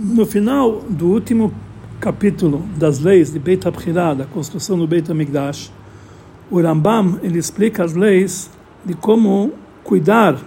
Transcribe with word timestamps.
No 0.00 0.24
final 0.24 0.84
do 0.88 1.08
último 1.08 1.52
capítulo 1.98 2.62
das 2.76 3.00
leis 3.00 3.32
de 3.32 3.38
Beit 3.40 3.66
HaBchirah, 3.66 4.14
da 4.14 4.26
construção 4.26 4.78
do 4.78 4.86
Beit 4.86 5.10
HaMikdash, 5.10 5.72
o 6.48 6.60
Rambam 6.60 7.18
ele 7.20 7.36
explica 7.36 7.82
as 7.82 7.94
leis 7.94 8.48
de 8.84 8.94
como 8.94 9.52
cuidar 9.82 10.38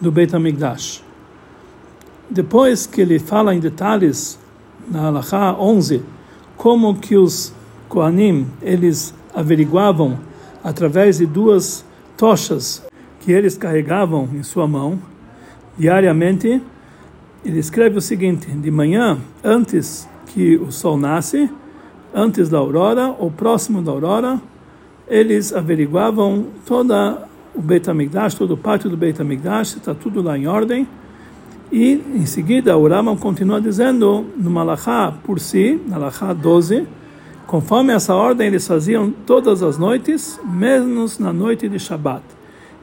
do 0.00 0.10
Beit 0.10 0.34
HaMikdash. 0.34 1.00
Depois 2.28 2.88
que 2.88 3.00
ele 3.00 3.20
fala 3.20 3.54
em 3.54 3.60
detalhes 3.60 4.36
na 4.90 5.06
Halachá 5.06 5.54
11 5.56 6.02
como 6.56 6.96
que 6.96 7.16
os 7.16 7.52
Kohanim 7.88 8.48
eles 8.60 9.14
averiguavam 9.32 10.18
através 10.64 11.18
de 11.18 11.26
duas 11.26 11.84
tochas 12.16 12.84
que 13.20 13.30
eles 13.30 13.56
carregavam 13.56 14.28
em 14.34 14.42
sua 14.42 14.66
mão 14.66 14.98
diariamente 15.78 16.60
ele 17.44 17.58
escreve 17.58 17.98
o 17.98 18.00
seguinte: 18.00 18.50
de 18.50 18.70
manhã, 18.70 19.18
antes 19.42 20.08
que 20.26 20.56
o 20.56 20.70
sol 20.70 20.96
nasce, 20.96 21.50
antes 22.14 22.48
da 22.48 22.58
aurora 22.58 23.14
ou 23.18 23.30
próximo 23.30 23.82
da 23.82 23.90
aurora, 23.90 24.40
eles 25.06 25.52
averiguavam 25.52 26.46
toda 26.66 27.26
o 27.54 27.60
Beit 27.60 27.88
HaMikdash, 27.88 28.34
todo 28.34 28.54
o 28.54 28.56
pátio 28.56 28.90
do 28.90 28.96
Beit 28.96 29.20
HaMikdash, 29.20 29.76
está 29.76 29.94
tudo 29.94 30.22
lá 30.22 30.36
em 30.38 30.46
ordem. 30.46 30.86
E 31.70 32.00
em 32.14 32.24
seguida, 32.24 32.76
o 32.76 32.88
Rambam 32.88 33.16
continua 33.16 33.60
dizendo 33.60 34.24
no 34.36 34.50
Malachá 34.50 35.12
por 35.24 35.38
si, 35.38 35.80
Malachá 35.86 36.32
12, 36.32 36.86
conforme 37.46 37.92
essa 37.92 38.14
ordem 38.14 38.46
eles 38.46 38.66
faziam 38.66 39.10
todas 39.10 39.62
as 39.62 39.76
noites, 39.76 40.40
menos 40.44 41.18
na 41.18 41.32
noite 41.32 41.68
de 41.68 41.78
Shabat, 41.78 42.22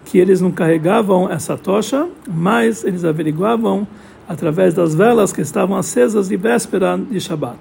que 0.04 0.20
eles 0.20 0.40
não 0.40 0.52
carregavam 0.52 1.30
essa 1.30 1.58
tocha, 1.58 2.08
mas 2.28 2.84
eles 2.84 3.04
averiguavam 3.04 3.88
através 4.28 4.74
das 4.74 4.96
velas 4.96 5.32
que 5.32 5.42
estavam 5.42 5.78
acesas 5.78 6.30
de 6.30 6.38
véspera 6.38 6.98
de 6.98 7.20
Shabat. 7.20 7.60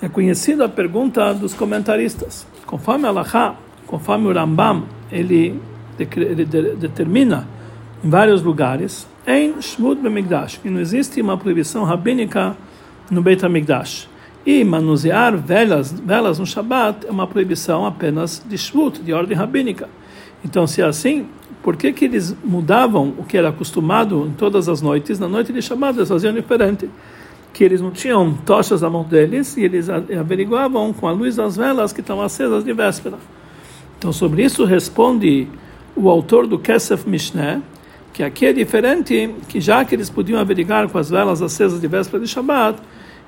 É 0.00 0.08
conhecida 0.08 0.66
a 0.66 0.68
pergunta 0.68 1.32
dos 1.34 1.54
comentaristas. 1.54 2.46
Conforme 2.66 3.06
Allah, 3.06 3.56
conforme 3.86 4.28
o 4.28 4.32
Rambam, 4.32 4.84
ele, 5.10 5.60
ele 5.98 6.44
determina 6.76 7.48
em 8.04 8.08
vários 8.08 8.42
lugares, 8.42 9.08
em 9.26 9.60
Shmud 9.60 10.00
Bemigdash, 10.00 10.58
que 10.58 10.70
não 10.70 10.80
existe 10.80 11.20
uma 11.20 11.36
proibição 11.36 11.84
rabínica 11.84 12.56
no 13.10 13.22
Beit 13.22 13.44
HaMikdash. 13.44 14.08
E 14.46 14.62
manusear 14.64 15.36
velas, 15.36 15.92
velas 15.92 16.38
no 16.38 16.46
Shabat 16.46 17.06
é 17.06 17.10
uma 17.10 17.26
proibição 17.26 17.84
apenas 17.84 18.42
de 18.48 18.56
Shmut, 18.56 19.02
de 19.02 19.12
ordem 19.12 19.36
rabínica. 19.36 19.88
Então, 20.44 20.66
se 20.66 20.80
é 20.80 20.84
assim, 20.84 21.26
por 21.62 21.76
que, 21.76 21.92
que 21.92 22.04
eles 22.04 22.36
mudavam 22.44 23.14
o 23.18 23.24
que 23.24 23.36
era 23.36 23.48
acostumado 23.48 24.26
em 24.26 24.32
todas 24.32 24.68
as 24.68 24.80
noites? 24.80 25.18
Na 25.18 25.28
noite 25.28 25.52
de 25.52 25.60
Shabbat 25.60 25.98
eles 25.98 26.08
faziam 26.08 26.32
diferente. 26.32 26.88
Que 27.52 27.64
eles 27.64 27.80
não 27.80 27.90
tinham 27.90 28.34
tochas 28.34 28.82
na 28.82 28.90
mão 28.90 29.02
deles 29.02 29.56
e 29.56 29.62
eles 29.62 29.88
averiguavam 29.90 30.92
com 30.92 31.08
a 31.08 31.12
luz 31.12 31.36
das 31.36 31.56
velas 31.56 31.92
que 31.92 32.00
estavam 32.00 32.22
acesas 32.22 32.62
de 32.62 32.72
véspera. 32.72 33.16
Então, 33.98 34.12
sobre 34.12 34.44
isso 34.44 34.64
responde 34.64 35.48
o 35.96 36.08
autor 36.08 36.46
do 36.46 36.58
Kesef 36.58 37.08
Mishneh, 37.08 37.60
que 38.12 38.22
aqui 38.22 38.46
é 38.46 38.52
diferente, 38.52 39.34
que 39.48 39.60
já 39.60 39.84
que 39.84 39.94
eles 39.94 40.08
podiam 40.08 40.38
averiguar 40.38 40.88
com 40.88 40.98
as 40.98 41.10
velas 41.10 41.42
acesas 41.42 41.80
de 41.80 41.88
véspera 41.88 42.22
de 42.22 42.28
Shabbat, 42.28 42.78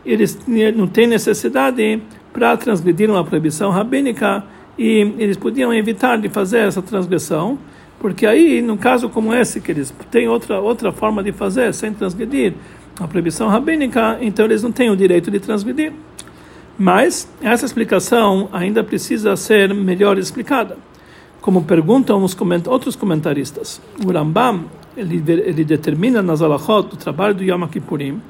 eles 0.04 0.38
não 0.76 0.86
têm 0.86 1.06
necessidade 1.06 2.00
para 2.32 2.56
transgredir 2.56 3.10
uma 3.10 3.24
proibição 3.24 3.70
rabínica 3.70 4.44
e 4.78 5.14
eles 5.18 5.36
podiam 5.36 5.74
evitar 5.74 6.16
de 6.18 6.28
fazer 6.28 6.60
essa 6.60 6.80
transgressão 6.80 7.58
porque 8.00 8.26
aí, 8.26 8.62
num 8.62 8.78
caso 8.78 9.10
como 9.10 9.32
esse, 9.34 9.60
que 9.60 9.70
eles 9.70 9.94
têm 10.10 10.26
outra, 10.26 10.58
outra 10.58 10.90
forma 10.90 11.22
de 11.22 11.32
fazer 11.32 11.72
sem 11.74 11.92
transgredir 11.92 12.54
a 12.98 13.06
proibição 13.06 13.48
rabínica, 13.48 14.18
então 14.22 14.46
eles 14.46 14.62
não 14.62 14.72
têm 14.72 14.90
o 14.90 14.96
direito 14.96 15.30
de 15.30 15.38
transgredir. 15.38 15.92
Mas 16.78 17.30
essa 17.42 17.66
explicação 17.66 18.48
ainda 18.52 18.82
precisa 18.82 19.36
ser 19.36 19.72
melhor 19.74 20.16
explicada. 20.16 20.78
Como 21.42 21.62
perguntam 21.64 22.24
os 22.24 22.32
coment 22.32 22.62
outros 22.66 22.96
comentaristas, 22.96 23.80
o 24.02 24.10
Rambam 24.10 24.64
ele, 24.96 25.22
ele 25.26 25.64
determina 25.64 26.22
nas 26.22 26.40
alachot 26.40 26.88
do 26.88 26.96
trabalho 26.96 27.34
do 27.34 27.44
Yom 27.44 27.66
Kippurim 27.68 28.20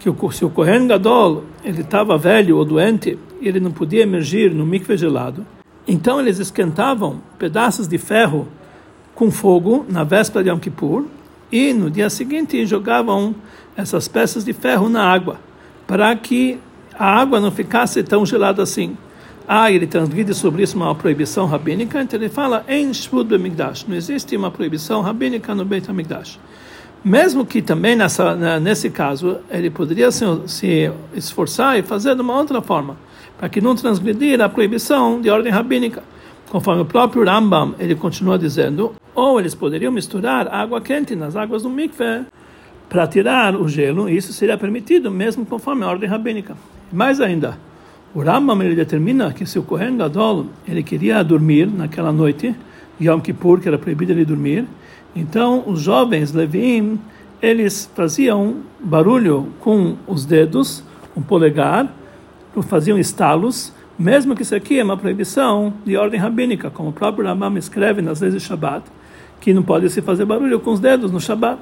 que 0.00 0.10
o, 0.10 0.30
se 0.32 0.44
o 0.44 0.50
Kohen 0.50 0.88
Gadol 0.88 1.44
ele 1.64 1.82
estava 1.82 2.18
velho 2.18 2.56
ou 2.56 2.64
doente 2.64 3.16
e 3.40 3.48
ele 3.48 3.60
não 3.60 3.70
podia 3.70 4.02
emergir 4.02 4.52
no 4.52 4.66
mikve 4.66 4.96
gelado, 4.96 5.46
então 5.86 6.20
eles 6.20 6.40
esquentavam 6.40 7.20
pedaços 7.38 7.86
de 7.86 7.96
ferro 7.96 8.48
com 9.14 9.30
fogo 9.30 9.86
na 9.88 10.04
véspera 10.04 10.42
de 10.42 10.50
Yom 10.50 10.58
Kippur 10.58 11.04
e 11.50 11.72
no 11.72 11.90
dia 11.90 12.10
seguinte 12.10 12.64
jogavam 12.66 13.34
essas 13.76 14.08
peças 14.08 14.44
de 14.44 14.52
ferro 14.52 14.88
na 14.88 15.04
água 15.04 15.38
para 15.86 16.14
que 16.16 16.58
a 16.98 17.20
água 17.20 17.40
não 17.40 17.50
ficasse 17.50 18.02
tão 18.02 18.24
gelada 18.24 18.62
assim. 18.62 18.96
Ah, 19.46 19.70
ele 19.70 19.86
transgride 19.86 20.32
sobre 20.32 20.62
isso 20.62 20.76
uma 20.76 20.94
proibição 20.94 21.46
rabínica, 21.46 22.00
então 22.00 22.18
ele 22.18 22.30
fala 22.30 22.64
em 22.66 22.92
Shvud 22.94 23.28
Bemigdash. 23.28 23.84
Não 23.86 23.94
existe 23.94 24.34
uma 24.36 24.50
proibição 24.50 25.02
rabínica 25.02 25.54
no 25.54 25.64
Beit 25.64 25.90
HaMikdash. 25.90 26.38
Mesmo 27.04 27.44
que 27.44 27.60
também 27.60 27.94
nessa, 27.94 28.34
nesse 28.58 28.88
caso 28.88 29.36
ele 29.50 29.68
poderia 29.68 30.10
se, 30.10 30.24
se 30.46 30.90
esforçar 31.14 31.78
e 31.78 31.82
fazer 31.82 32.14
de 32.14 32.22
uma 32.22 32.34
outra 32.34 32.62
forma, 32.62 32.96
para 33.36 33.50
que 33.50 33.60
não 33.60 33.74
transgredir 33.74 34.40
a 34.40 34.48
proibição 34.48 35.20
de 35.20 35.28
ordem 35.28 35.52
rabínica. 35.52 36.02
Conforme 36.48 36.80
o 36.80 36.86
próprio 36.86 37.24
Rambam, 37.26 37.74
ele 37.78 37.94
continua 37.94 38.38
dizendo, 38.38 38.94
ou 39.14 39.38
eles 39.38 39.54
poderiam 39.54 39.92
misturar 39.92 40.52
água 40.52 40.80
quente 40.80 41.14
nas 41.14 41.36
águas 41.36 41.62
do 41.62 41.70
mikveh 41.70 42.24
para 42.88 43.06
tirar 43.06 43.56
o 43.56 43.68
gelo, 43.68 44.08
e 44.08 44.16
isso 44.16 44.32
seria 44.32 44.58
permitido 44.58 45.10
mesmo 45.10 45.46
conforme 45.46 45.84
a 45.84 45.88
ordem 45.88 46.08
rabínica. 46.08 46.56
Mais 46.92 47.20
ainda, 47.20 47.58
o 48.14 48.20
Rambam 48.20 48.62
ele 48.62 48.74
determina 48.74 49.32
que 49.32 49.46
se 49.46 49.58
o 49.58 49.62
Kohen 49.62 49.96
Gadol 49.96 50.46
ele 50.66 50.82
queria 50.82 51.22
dormir 51.22 51.66
naquela 51.66 52.12
noite, 52.12 52.54
Yom 53.00 53.20
Kippur, 53.20 53.60
que 53.60 53.68
era 53.68 53.78
proibido 53.78 54.12
ele 54.12 54.24
dormir, 54.24 54.64
então 55.16 55.64
os 55.66 55.80
jovens 55.80 56.32
Levim, 56.32 56.98
eles 57.42 57.90
faziam 57.94 58.58
barulho 58.80 59.48
com 59.60 59.96
os 60.06 60.24
dedos, 60.24 60.84
com 61.12 61.20
o 61.20 61.24
polegar, 61.24 61.92
faziam 62.62 62.98
estalos, 62.98 63.72
mesmo 63.98 64.36
que 64.36 64.42
isso 64.42 64.54
aqui 64.54 64.78
é 64.78 64.84
uma 64.84 64.96
proibição 64.96 65.74
de 65.84 65.96
ordem 65.96 66.20
rabínica, 66.20 66.70
como 66.70 66.90
o 66.90 66.92
próprio 66.92 67.26
Rambam 67.26 67.56
escreve 67.56 68.00
nas 68.00 68.20
leis 68.20 68.34
de 68.34 68.40
Shabbat, 68.40 68.84
que 69.44 69.52
não 69.52 69.62
pode 69.62 69.90
se 69.90 70.00
fazer 70.00 70.24
barulho 70.24 70.58
com 70.58 70.72
os 70.72 70.80
dedos 70.80 71.12
no 71.12 71.20
Shabbat. 71.20 71.60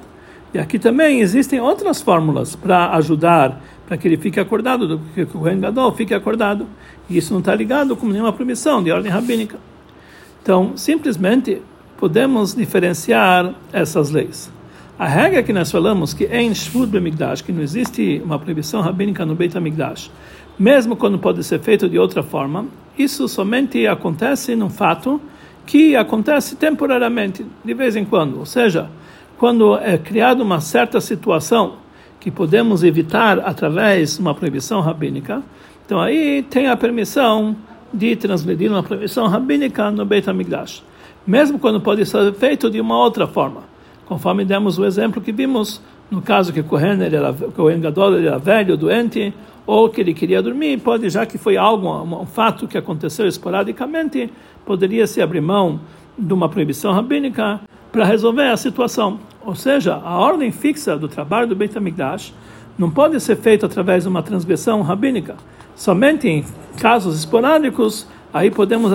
E 0.53 0.57
aqui 0.57 0.79
também 0.79 1.19
existem 1.19 1.59
outras 1.59 2.01
fórmulas 2.01 2.55
para 2.55 2.91
ajudar, 2.91 3.61
para 3.85 3.97
que 3.97 4.07
ele 4.07 4.15
fique 4.15 4.39
acordado, 4.39 5.01
que 5.13 5.23
o 5.23 5.27
Kohen 5.27 5.59
Gadol 5.59 5.91
fique 5.91 6.13
acordado. 6.13 6.65
E 7.09 7.17
isso 7.17 7.33
não 7.33 7.41
está 7.41 7.53
ligado 7.53 7.93
com 7.97 8.07
nenhuma 8.07 8.31
proibição 8.31 8.81
de 8.81 8.89
ordem 8.89 9.11
rabínica. 9.11 9.57
Então, 10.41 10.77
simplesmente 10.77 11.61
podemos 11.97 12.55
diferenciar 12.55 13.53
essas 13.73 14.11
leis. 14.11 14.49
A 14.97 15.05
regra 15.05 15.43
que 15.43 15.51
nós 15.51 15.69
falamos 15.69 16.13
que 16.13 16.23
é 16.23 16.41
em 16.41 16.55
Shvud 16.55 16.89
Bemigdash, 16.89 17.41
que 17.41 17.51
não 17.51 17.61
existe 17.61 18.21
uma 18.23 18.39
proibição 18.39 18.79
rabínica 18.79 19.25
no 19.25 19.35
Beit 19.35 19.57
HaMikdash, 19.57 20.09
mesmo 20.57 20.95
quando 20.95 21.19
pode 21.19 21.43
ser 21.43 21.59
feito 21.59 21.89
de 21.89 21.99
outra 21.99 22.23
forma, 22.23 22.65
isso 22.97 23.27
somente 23.27 23.85
acontece 23.85 24.55
num 24.55 24.69
fato 24.69 25.19
que 25.65 25.95
acontece 25.95 26.55
temporariamente, 26.55 27.45
de 27.63 27.73
vez 27.73 27.95
em 27.95 28.05
quando. 28.05 28.39
Ou 28.39 28.45
seja, 28.45 28.89
quando 29.37 29.77
é 29.77 29.97
criada 29.97 30.43
uma 30.43 30.59
certa 30.59 30.99
situação 31.01 31.77
que 32.19 32.31
podemos 32.31 32.83
evitar 32.83 33.39
através 33.39 34.15
de 34.15 34.21
uma 34.21 34.33
proibição 34.33 34.81
rabínica, 34.81 35.41
então 35.85 35.99
aí 35.99 36.43
tem 36.43 36.67
a 36.67 36.77
permissão 36.77 37.55
de 37.93 38.15
transgredir 38.15 38.71
uma 38.71 38.81
proibição 38.81 39.27
rabínica 39.27 39.91
no 39.91 40.05
Beit 40.05 40.29
HaMikdash, 40.29 40.83
mesmo 41.27 41.59
quando 41.59 41.79
pode 41.79 42.05
ser 42.05 42.33
feito 42.33 42.69
de 42.69 42.79
uma 42.79 42.97
outra 42.97 43.27
forma, 43.27 43.61
conforme 44.05 44.45
demos 44.45 44.79
o 44.79 44.85
exemplo 44.85 45.21
que 45.21 45.31
vimos 45.31 45.81
no 46.13 46.21
caso 46.21 46.53
que 46.53 46.59
o 46.59 46.63
Kohen, 46.63 47.01
era, 47.01 47.33
Gadol 47.79 48.17
era 48.17 48.37
velho, 48.37 48.77
doente, 48.77 49.33
ou 49.65 49.89
que 49.89 50.01
ele 50.01 50.13
queria 50.13 50.41
dormir, 50.41 50.79
pode, 50.79 51.09
já 51.09 51.25
que 51.25 51.37
foi 51.37 51.57
algo, 51.57 51.89
um, 51.89 52.25
fato 52.25 52.67
que 52.67 52.77
aconteceu 52.77 53.27
esporadicamente, 53.27 54.31
poderia 54.65 55.07
se 55.07 55.21
abrir 55.21 55.41
mão 55.41 55.79
de 56.17 56.33
uma 56.33 56.49
proibição 56.49 56.91
rabínica 56.91 57.61
para 57.91 58.05
resolver 58.05 58.49
a 58.49 58.57
situação. 58.57 59.19
Ou 59.45 59.55
seja, 59.55 59.95
a 59.95 60.17
ordem 60.17 60.51
fixa 60.51 60.97
do 60.97 61.07
trabalho 61.07 61.47
do 61.47 61.55
Beit 61.55 61.77
HaMikdash 61.77 62.33
não 62.77 62.89
pode 62.89 63.19
ser 63.19 63.35
feita 63.37 63.65
através 63.65 64.03
de 64.03 64.09
uma 64.09 64.23
transgressão 64.23 64.81
rabínica. 64.81 65.35
Somente 65.75 66.27
em 66.27 66.43
casos 66.79 67.17
esporádicos, 67.17 68.07
aí 68.33 68.49
podemos, 68.51 68.91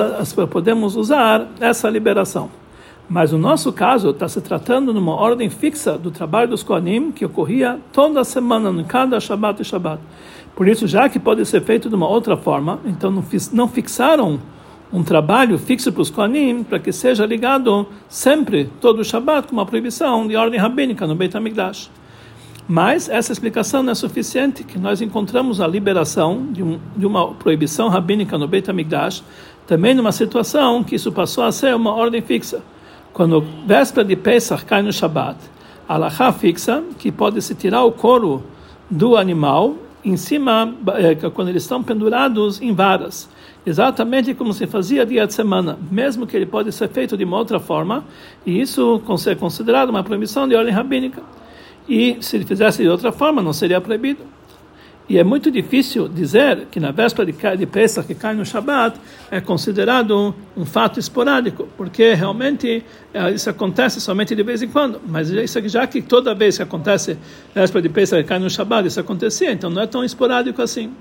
podemos 0.51 0.97
usar 0.97 1.49
essa 1.61 1.89
liberação. 1.89 2.51
Mas 3.09 3.33
no 3.33 3.39
nosso 3.39 3.73
caso, 3.73 4.11
está 4.11 4.29
se 4.29 4.41
tratando 4.43 4.93
de 4.93 4.99
uma 4.99 5.15
ordem 5.15 5.49
fixa 5.49 5.97
do 5.97 6.11
trabalho 6.11 6.51
dos 6.51 6.63
Kohanim 6.63 7.11
que 7.11 7.25
ocorria 7.25 7.79
toda 7.91 8.23
semana, 8.23 8.69
em 8.81 8.85
cada 8.85 9.19
Shabbat 9.19 9.63
e 9.63 9.65
Shabbat. 9.65 10.01
Por 10.55 10.69
isso, 10.69 10.87
já 10.87 11.09
que 11.09 11.19
pode 11.19 11.47
ser 11.47 11.63
feito 11.63 11.89
de 11.89 11.95
uma 11.95 12.07
outra 12.07 12.37
forma, 12.37 12.79
então 12.85 13.11
não, 13.11 13.25
não 13.53 13.69
fixaram 13.69 14.39
um 14.93 15.03
trabalho 15.03 15.59
fixo 15.59 15.91
para 15.91 16.03
os 16.03 16.11
Kohanim 16.11 16.63
para 16.63 16.79
que 16.79 16.93
seja 16.93 17.25
ligado 17.25 17.87
sempre, 18.09 18.71
todo 18.79 19.01
o 19.01 19.05
Shabbat, 19.05 19.49
com 19.49 19.55
uma 19.55 19.65
proibição 19.65 20.27
de 20.27 20.37
ordem 20.37 20.61
rabínica 20.61 21.07
no 21.07 21.15
Beit 21.15 21.35
HaMikdash. 21.35 21.91
Mas 22.69 23.09
essa 23.09 23.33
explicação 23.33 23.83
não 23.83 23.93
é 23.93 23.95
suficiente, 23.95 24.63
que 24.63 24.79
nós 24.79 25.01
encontramos 25.01 25.63
a 25.63 25.67
liberação 25.67 26.49
de, 26.51 26.63
um, 26.63 26.79
de 26.95 27.07
uma 27.07 27.33
proibição 27.33 27.89
rabínica 27.89 28.37
no 28.37 28.47
Beit 28.47 28.69
HaMikdash, 28.71 29.25
também 29.67 29.95
numa 29.95 30.13
situação 30.13 30.85
que 30.85 30.95
isso 30.95 31.11
passou 31.11 31.45
a 31.45 31.53
ser 31.53 31.75
uma 31.75 31.95
ordem 31.95 32.21
fixa. 32.21 32.63
Quando 33.13 33.45
véspera 33.67 34.05
de 34.05 34.17
Pesach 34.17 34.65
cai 34.65 34.83
no 34.83 34.93
Shabat, 34.93 35.39
a 35.89 35.95
alahá 35.95 36.33
fixa 36.33 36.83
que 36.99 37.11
pode 37.11 37.41
se 37.43 37.55
tirar 37.55 37.85
o 37.85 37.93
couro 37.93 38.45
do 38.91 39.17
animal 39.17 39.75
em 40.05 40.17
cima, 40.17 40.75
eh, 40.97 41.15
quando 41.31 41.49
eles 41.49 41.63
estão 41.63 41.83
pendurados 41.83 42.63
em 42.63 42.73
varas 42.73 43.29
exatamente 43.69 44.35
como 44.35 44.55
se 44.55 44.67
fazia 44.67 45.05
dia 45.05 45.27
de 45.27 45.35
semana, 45.35 45.79
mesmo 45.91 46.27
que 46.27 46.35
ele 46.35 46.47
pode 46.47 46.73
ser 46.73 46.89
feito 46.89 47.17
de 47.17 47.25
uma 47.25 47.37
outra 47.37 47.61
forma, 47.61 48.03
e 48.47 48.61
isso 48.61 49.03
é 49.27 49.35
considerado 49.35 49.91
uma 49.91 50.03
proibição 50.03 50.49
de 50.49 50.55
ordem 50.55 50.73
rabínica. 50.73 51.23
E 51.89 52.17
se 52.21 52.37
ele 52.37 52.45
fizesse 52.45 52.83
de 52.83 52.89
outra 52.89 53.13
forma, 53.13 53.43
não 53.43 53.53
seria 53.53 53.81
proibido. 53.81 54.23
E 55.09 55.17
é 55.17 55.25
muito 55.25 55.51
difícil 55.51 56.07
dizer 56.07 56.67
que 56.71 56.79
na 56.79 56.91
véspera 56.91 57.25
de, 57.25 57.57
de 57.57 57.67
Pesach, 57.67 58.07
que 58.07 58.15
cai 58.15 58.35
no 58.35 58.45
Shabat, 58.45 59.01
é 59.31 59.41
considerado 59.41 60.35
um 60.55 60.67
fato 60.67 61.01
esporádico, 61.01 61.67
porque 61.79 62.13
realmente 62.13 62.85
eh, 63.15 63.31
isso 63.31 63.49
acontece 63.49 64.03
somente 64.03 64.35
de 64.35 64.43
vez 64.43 64.61
em 64.61 64.69
quando. 64.69 65.01
Mas 65.07 65.31
isso 65.31 65.67
já 65.67 65.87
que 65.87 66.03
toda 66.03 66.35
vez 66.35 66.59
que 66.59 66.63
acontece 66.63 67.17
véspera 67.55 67.81
de 67.81 67.89
Pesach, 67.89 68.23
que 68.23 68.29
cai 68.29 68.39
no 68.39 68.51
Shabat, 68.51 68.87
isso 68.87 69.01
acontecia, 69.01 69.51
então 69.51 69.71
não 69.71 69.81
é 69.81 69.87
tão 69.87 70.05
esporádico 70.05 70.61
assim. 70.61 70.93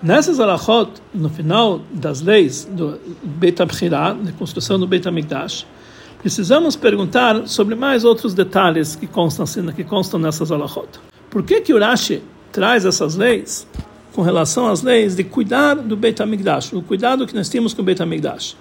Nessas 0.00 0.38
alachot, 0.38 0.92
no 1.12 1.28
final 1.28 1.80
das 1.90 2.20
leis 2.20 2.64
do 2.70 3.00
Beit 3.24 3.60
HaBchirah, 3.60 4.12
da 4.12 4.30
construção 4.32 4.78
do 4.78 4.86
Beit 4.86 5.08
HaMikdash, 5.08 5.66
precisamos 6.20 6.76
perguntar 6.76 7.48
sobre 7.48 7.74
mais 7.74 8.04
outros 8.04 8.34
detalhes 8.34 8.94
que 8.94 9.08
constam, 9.08 9.46
que 9.72 9.82
constam 9.82 10.20
nessas 10.20 10.52
alachot. 10.52 11.00
Por 11.28 11.42
que 11.42 11.60
que 11.60 11.74
Urashi 11.74 12.22
traz 12.56 12.86
essas 12.86 13.16
leis 13.16 13.68
com 14.14 14.22
relação 14.22 14.66
às 14.66 14.80
leis 14.80 15.14
de 15.14 15.22
cuidar 15.22 15.74
do 15.74 15.94
Beit 15.94 16.22
HaMikdash, 16.22 16.72
o 16.72 16.80
cuidado 16.80 17.26
que 17.26 17.34
nós 17.34 17.50
temos 17.50 17.74
com 17.74 17.82
o 17.82 17.84
Beit 17.84 18.02
HaMikdash? 18.02 18.56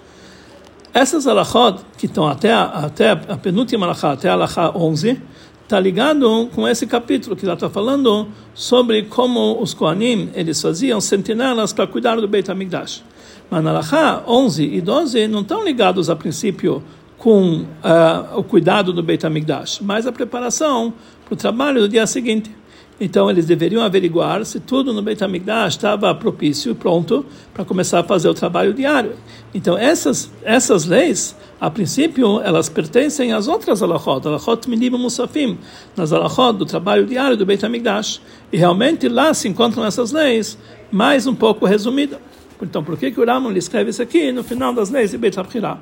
Essas 0.94 1.26
alachot, 1.26 1.80
que 1.98 2.06
estão 2.06 2.28
até, 2.28 2.52
até 2.52 3.12
a 3.12 3.38
penúltima 3.38 3.86
alachá, 3.86 4.12
até 4.12 4.28
a 4.28 4.34
alachá 4.34 4.70
11, 4.76 5.18
está 5.64 5.80
ligado 5.80 6.50
com 6.54 6.68
esse 6.68 6.86
capítulo 6.86 7.38
que 7.38 7.46
já 7.46 7.54
está 7.54 7.70
falando 7.70 8.28
sobre 8.54 9.04
como 9.04 9.62
os 9.62 9.74
Kohanim 9.74 10.30
eles 10.36 10.62
faziam 10.62 11.00
sentinelas 11.00 11.72
para 11.72 11.88
cuidar 11.88 12.18
do 12.18 12.28
Beit 12.28 12.52
HaMikdash. 12.52 13.02
Mas 13.50 13.64
na 13.64 13.72
Lacha 13.72 14.24
11 14.28 14.62
e 14.62 14.82
12 14.82 15.26
não 15.30 15.40
estão 15.40 15.64
ligados 15.64 16.10
a 16.10 16.18
princípio 16.18 16.84
com 17.18 17.62
uh, 17.62 18.38
o 18.38 18.44
cuidado 18.44 18.92
do 18.92 19.02
Beit 19.02 19.26
HaMikdash, 19.26 19.80
mas 19.82 20.06
a 20.06 20.12
preparação 20.12 20.94
para 21.24 21.34
o 21.34 21.38
trabalho 21.38 21.80
do 21.80 21.88
dia 21.88 22.06
seguinte. 22.06 22.52
Então 23.00 23.30
eles 23.30 23.46
deveriam 23.46 23.84
averiguar 23.84 24.46
se 24.46 24.60
tudo 24.60 24.94
no 24.94 25.02
Beit 25.02 25.22
HaMikdash 25.22 25.76
estava 25.76 26.16
propício 26.16 26.72
e 26.72 26.76
pronto 26.76 27.26
para 27.54 27.66
começar 27.66 28.00
a 28.00 28.04
fazer 28.04 28.30
o 28.30 28.34
trabalho 28.34 28.74
diário. 28.74 29.14
Então 29.54 29.78
essas 29.78 30.32
essas 30.44 30.86
leis, 30.86 31.36
a 31.60 31.70
princípio, 31.70 32.40
elas 32.42 32.70
pertencem 32.70 33.34
às 33.34 33.50
outras 33.50 33.84
alachot, 33.84 34.26
alachot 34.26 34.70
minim 34.70 34.92
musafim, 34.92 35.58
nas 35.96 36.14
alachot 36.14 36.58
do 36.58 36.66
trabalho 36.66 37.06
diário 37.06 37.36
do 37.36 37.46
Beit 37.46 37.66
HaMikdash. 37.66 38.22
E 38.52 38.58
realmente 38.58 39.10
lá 39.10 39.34
se 39.34 39.50
encontram 39.50 39.84
essas 39.86 40.14
leis 40.14 40.58
mais 40.90 41.28
um 41.28 41.36
pouco 41.36 41.66
resumidas. 41.66 42.20
Então 42.62 42.82
por 42.82 42.98
que 42.98 43.12
que 43.12 43.20
o 43.20 43.26
Rambam 43.26 43.52
escreve 43.58 43.90
isso 43.90 44.02
aqui 44.02 44.32
no 44.32 44.44
final 44.44 44.74
das 44.74 44.90
leis 44.90 45.12
de 45.12 45.18
Beit 45.18 45.38
HaBchirah? 45.38 45.80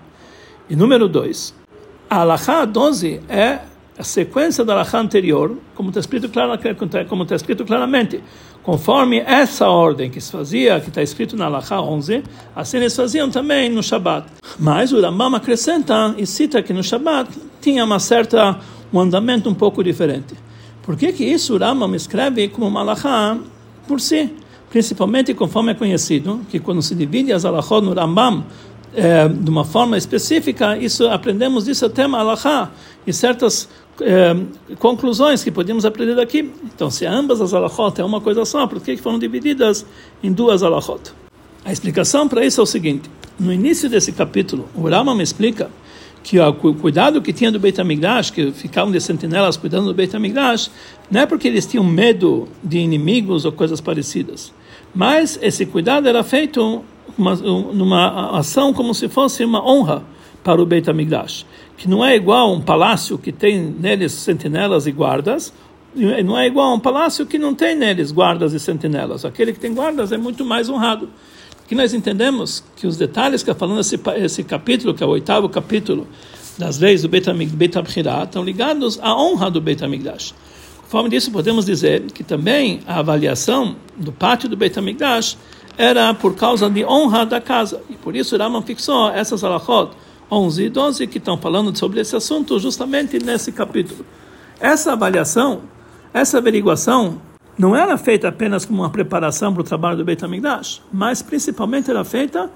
E 0.68 0.76
número 0.76 1.08
2, 1.08 1.54
a 2.10 2.22
alachá 2.22 2.66
12 2.66 3.22
é 3.30 3.60
a 3.98 4.04
sequência 4.04 4.66
da 4.66 4.74
Alahá 4.74 5.00
anterior, 5.00 5.56
como 5.76 5.90
está 5.90 6.00
escrito, 6.00 6.28
claro, 6.30 6.52
como 7.08 7.24
está 7.24 7.36
escrito 7.36 7.64
claramente, 7.64 8.24
conforme 8.64 9.20
essa 9.20 9.68
ordem 9.68 10.10
que 10.10 10.20
se 10.20 10.32
fazia, 10.32 10.80
que 10.80 10.90
está 10.90 11.02
escrito 11.02 11.36
na 11.36 11.46
Alahá 11.46 11.82
11, 11.82 12.24
assim 12.56 12.78
eles 12.78 12.96
faziam 12.96 13.30
também 13.30 13.70
no 13.70 13.84
Shabat. 13.84 14.28
Mas 14.58 14.92
o 14.92 15.00
Rambam 15.00 15.36
acrescenta 15.36 16.16
e 16.18 16.26
cita 16.26 16.62
que 16.64 16.74
no 16.74 16.84
Shabat 16.84 17.30
tinha 17.62 17.84
uma 17.84 18.00
certa, 18.00 18.60
um 18.92 19.00
andamento 19.00 19.50
um 19.50 19.54
pouco 19.54 19.84
diferente. 19.84 20.34
Por 20.82 20.98
que 20.98 21.14
que 21.14 21.24
isso 21.24 21.54
o 21.54 21.58
Rambam 21.58 21.94
escreve 21.94 22.48
como 22.48 22.68
uma 22.68 22.80
Alahá 22.80 23.38
por 23.88 24.02
si? 24.02 24.32
Principalmente 24.70 25.34
conforme 25.36 25.74
é 25.74 25.76
conhecido, 25.76 26.42
que 26.50 26.60
quando 26.60 26.82
se 26.82 26.96
divide 26.96 27.32
as 27.32 27.46
Alahot 27.46 27.86
no 27.86 27.94
Rambam, 27.94 28.44
é, 28.96 29.28
de 29.28 29.50
uma 29.50 29.66
forma 29.66 29.98
específica, 29.98 30.78
isso 30.78 31.08
aprendemos 31.10 31.66
disso 31.66 31.86
até 31.86 32.06
uma 32.06 32.20
Alahá, 32.20 32.72
e 33.06 33.12
certas 33.12 33.68
é, 34.02 34.36
conclusões 34.80 35.44
que 35.44 35.52
podemos 35.52 35.86
aprender 35.86 36.16
daqui. 36.16 36.50
Então, 36.64 36.90
se 36.90 37.06
ambas 37.06 37.42
as 37.42 37.54
alachot 37.54 38.00
é 38.00 38.04
uma 38.04 38.22
coisa 38.22 38.46
só, 38.46 38.66
por 38.66 38.82
que 38.82 38.98
foram 38.98 39.20
divididas 39.20 39.86
em 40.24 40.32
duas 40.32 40.64
alachot? 40.64 41.12
A 41.64 41.72
explicação 41.72 42.28
para 42.28 42.46
isso 42.46 42.60
é 42.60 42.64
o 42.64 42.68
seguinte: 42.68 43.10
no 43.40 43.52
início 43.54 43.90
desse 43.90 44.12
capítulo, 44.12 44.68
o 44.76 44.90
Rama 44.90 45.16
me 45.16 45.24
explica 45.24 45.70
que 46.24 46.40
o 46.40 46.74
cuidado 46.76 47.22
que 47.22 47.34
tinha 47.34 47.52
do 47.52 47.60
Beit 47.60 47.80
HaMikdash, 47.80 48.32
que 48.32 48.52
ficavam 48.52 48.92
de 48.92 49.02
sentinelas 49.02 49.58
cuidando 49.58 49.88
do 49.88 49.94
Beit 49.94 50.16
HaMikdash, 50.16 50.72
não 51.12 51.22
é 51.22 51.26
porque 51.26 51.50
eles 51.50 51.66
tinham 51.66 51.84
medo 51.84 52.48
de 52.64 52.80
inimigos 52.80 53.44
ou 53.44 53.52
coisas 53.52 53.82
parecidas, 53.82 54.54
mas 54.96 55.38
esse 55.42 55.66
cuidado 55.66 56.08
era 56.08 56.24
feito 56.24 56.84
uma, 57.18 57.36
numa 57.36 58.40
ação 58.40 58.74
como 58.74 58.94
se 58.94 59.10
fosse 59.10 59.44
uma 59.44 59.66
honra 59.66 60.02
para 60.44 60.62
o 60.62 60.66
Beit 60.66 60.90
HaMikdash 60.90 61.46
que 61.78 61.90
não 61.90 62.06
é 62.06 62.16
igual 62.16 62.54
um 62.54 62.62
palácio 62.62 63.18
que 63.18 63.32
tem 63.32 63.60
neles 63.60 64.12
sentinelas 64.12 64.88
e 64.88 64.92
guardas, 64.92 65.54
não 65.96 66.38
é 66.38 66.48
igual 66.48 66.72
a 66.72 66.74
um 66.74 66.80
palácio 66.80 67.26
que 67.26 67.38
não 67.38 67.54
tem 67.54 67.76
neles 67.76 68.12
guardas 68.12 68.54
e 68.54 68.60
sentinelas. 68.60 69.26
Aquele 69.26 69.54
que 69.54 69.60
tem 69.60 69.74
guardas 69.74 70.12
é 70.12 70.18
muito 70.18 70.44
mais 70.44 70.70
honrado. 70.70 71.10
Aqui 71.64 71.76
nós 71.76 71.94
entendemos 71.94 72.64
que 72.76 72.88
os 72.88 72.98
detalhes 72.98 73.44
que 73.44 73.50
está 73.50 73.60
falando 73.60 73.80
esse, 73.80 74.00
esse 74.18 74.44
capítulo, 74.44 74.94
que 74.94 75.04
é 75.04 75.08
o 75.08 75.10
oitavo 75.10 75.48
capítulo 75.48 76.08
das 76.58 76.80
leis 76.80 77.04
do 77.04 77.10
Beit 77.10 77.30
HaMikdash, 77.30 78.26
estão 78.26 78.44
ligados 78.44 79.00
à 79.02 79.16
honra 79.16 79.50
do 79.50 79.62
Beit 79.62 79.84
HaMikdash. 79.84 80.34
Conforme 80.82 81.10
disso, 81.10 81.32
podemos 81.32 81.66
dizer 81.66 82.12
que 82.12 82.24
também 82.24 82.82
a 82.86 83.00
avaliação 83.00 83.76
do 83.96 84.12
pátio 84.12 84.50
do 84.50 84.58
Beit 84.58 84.78
HaMikdash 84.78 85.38
era 85.78 86.14
por 86.14 86.36
causa 86.36 86.70
de 86.70 86.86
honra 86.86 87.26
da 87.26 87.42
casa. 87.42 87.82
E 87.90 87.94
por 87.94 88.16
isso 88.16 88.38
Raman 88.38 88.62
fixou 88.62 89.10
essas 89.10 89.44
alachot 89.44 89.92
11 90.34 90.64
e 90.64 90.70
12 90.70 91.08
que 91.08 91.18
estão 91.20 91.38
falando 91.38 91.78
sobre 91.78 92.02
esse 92.02 92.16
assunto 92.16 92.60
justamente 92.60 93.24
nesse 93.24 93.52
capítulo. 93.52 94.06
Essa 94.60 94.94
avaliação, 94.94 95.62
essa 96.14 96.40
averiguação, 96.40 97.22
não 97.58 97.76
era 97.76 97.98
feita 97.98 98.30
apenas 98.30 98.66
como 98.66 98.82
uma 98.82 98.90
preparação 98.90 99.54
para 99.54 99.62
o 99.62 99.64
trabalho 99.64 99.98
do 99.98 100.06
Beit 100.06 100.24
HaMikdash, 100.24 100.82
mas 100.92 101.22
principalmente 101.22 101.90
era 101.90 102.04
feita 102.04 102.50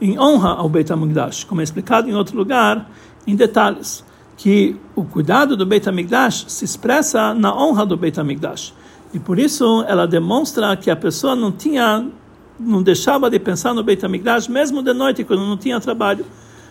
em 0.00 0.18
honra 0.18 0.50
ao 0.50 0.68
Beit 0.68 0.90
HaMikdash, 0.90 1.44
como 1.44 1.60
é 1.60 1.64
explicado 1.64 2.08
em 2.08 2.14
outro 2.14 2.36
lugar, 2.36 2.90
em 3.26 3.36
detalhes, 3.36 4.04
que 4.36 4.76
o 4.94 5.04
cuidado 5.04 5.56
do 5.56 5.66
Beit 5.66 5.86
HaMikdash 5.86 6.46
se 6.48 6.64
expressa 6.64 7.34
na 7.34 7.54
honra 7.54 7.84
do 7.84 7.96
Beit 7.96 8.18
HaMikdash. 8.18 8.72
E 9.12 9.18
por 9.18 9.38
isso 9.38 9.84
ela 9.86 10.06
demonstra 10.06 10.76
que 10.76 10.90
a 10.90 10.96
pessoa 10.96 11.34
não 11.34 11.50
tinha, 11.52 12.06
não 12.58 12.82
deixava 12.82 13.28
de 13.28 13.38
pensar 13.38 13.74
no 13.74 13.82
Beit 13.82 14.04
HaMikdash, 14.04 14.48
mesmo 14.48 14.82
de 14.82 14.94
noite, 14.94 15.24
quando 15.24 15.40
não 15.40 15.56
tinha 15.56 15.78
trabalho. 15.80 16.24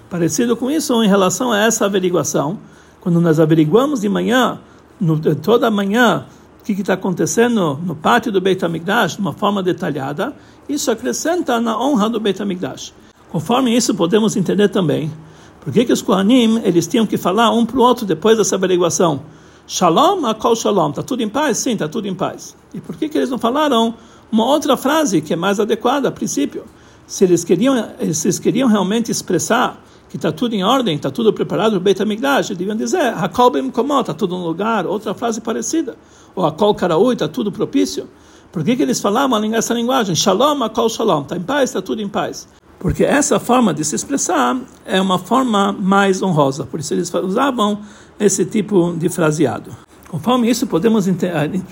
Parecido 0.09 0.55
com 0.55 0.71
isso 0.71 1.03
em 1.03 1.07
relação 1.07 1.51
a 1.51 1.59
essa 1.59 1.85
averiguação, 1.85 2.57
quando 3.01 3.19
nós 3.19 3.41
averiguamos 3.41 3.99
de 3.99 4.07
manhã, 4.07 4.57
no, 5.01 5.19
toda 5.35 5.69
manhã, 5.69 6.25
o 6.61 6.63
que 6.63 6.71
está 6.71 6.93
acontecendo 6.93 7.77
no 7.83 7.93
pátio 7.93 8.31
do 8.31 8.39
Beit 8.39 8.63
HaMikdash 8.63 9.15
de 9.15 9.19
uma 9.19 9.33
forma 9.33 9.61
detalhada, 9.61 10.33
isso 10.69 10.89
acrescenta 10.89 11.59
na 11.59 11.77
honra 11.77 12.09
do 12.09 12.21
Beit 12.21 12.41
HaMikdash. 12.41 12.93
Conforme 13.29 13.75
isso, 13.75 13.93
podemos 13.93 14.37
entender 14.37 14.69
também 14.69 15.11
por 15.59 15.73
que, 15.73 15.83
que 15.83 15.91
os 15.91 16.01
Kohanim 16.01 16.61
eles 16.63 16.87
tinham 16.87 17.05
que 17.05 17.17
falar 17.17 17.51
um 17.51 17.65
para 17.65 17.77
o 17.77 17.81
outro 17.81 18.05
depois 18.05 18.37
dessa 18.37 18.55
averiguação. 18.55 19.21
Shalom, 19.67 20.25
akol 20.25 20.55
shalom. 20.55 20.91
Está 20.91 21.03
tudo 21.03 21.21
em 21.21 21.27
paz? 21.27 21.57
Sim, 21.57 21.73
está 21.73 21.89
tudo 21.89 22.07
em 22.07 22.15
paz. 22.15 22.55
E 22.73 22.79
por 22.79 22.95
que, 22.95 23.09
que 23.09 23.17
eles 23.17 23.29
não 23.29 23.37
falaram 23.37 23.93
uma 24.31 24.45
outra 24.45 24.77
frase 24.77 25.19
que 25.19 25.33
é 25.33 25.35
mais 25.35 25.59
adequada 25.59 26.07
a 26.07 26.11
princípio? 26.11 26.63
Se 27.05 27.25
eles 27.25 27.43
queriam, 27.43 27.75
se 28.13 28.27
eles 28.27 28.39
queriam 28.39 28.69
realmente 28.69 29.11
expressar 29.11 29.83
que 30.09 30.15
está 30.15 30.31
tudo 30.31 30.53
em 30.53 30.63
ordem, 30.63 30.95
está 30.95 31.11
tudo 31.11 31.33
preparado 31.33 31.71
para 31.71 31.77
o 31.77 31.81
Beit 31.81 32.01
HaMikdash, 32.01 32.49
deviam 32.49 32.75
dizer, 32.75 33.13
Hakol 33.13 33.51
Bem 33.51 33.67
está 33.67 34.13
tudo 34.13 34.37
no 34.37 34.45
lugar, 34.45 34.85
outra 34.85 35.13
frase 35.13 35.41
parecida. 35.41 35.95
Ou 36.35 36.45
Hakol 36.45 36.73
Karaui, 36.75 37.13
está 37.13 37.27
tudo 37.27 37.51
propício. 37.51 38.07
Por 38.51 38.63
que, 38.63 38.75
que 38.75 38.81
eles 38.81 38.99
falavam 38.99 39.43
essa 39.53 39.73
linguagem? 39.73 40.15
Shalom, 40.15 40.63
Hakol 40.63 40.89
Shalom, 40.89 41.23
está 41.23 41.35
em 41.35 41.41
paz, 41.41 41.69
está 41.69 41.81
tudo 41.81 42.01
em 42.01 42.07
paz. 42.07 42.47
Porque 42.79 43.03
essa 43.03 43.39
forma 43.39 43.73
de 43.73 43.83
se 43.83 43.95
expressar 43.95 44.57
é 44.85 45.01
uma 45.01 45.17
forma 45.17 45.73
mais 45.73 46.21
honrosa, 46.21 46.63
por 46.63 46.79
isso 46.79 46.93
eles 46.93 47.11
usavam 47.13 47.79
esse 48.19 48.45
tipo 48.45 48.93
de 48.97 49.09
fraseado. 49.09 49.71
Conforme 50.07 50.49
isso, 50.49 50.65
podemos 50.65 51.05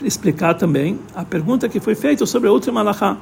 explicar 0.04 0.56
também 0.56 1.00
a 1.15 1.24
pergunta 1.24 1.70
que 1.70 1.80
foi 1.80 1.96
feita 1.96 2.25
sobre 2.25 2.50
a 2.50 2.51
última 2.51 2.82
alahá. 2.82 3.18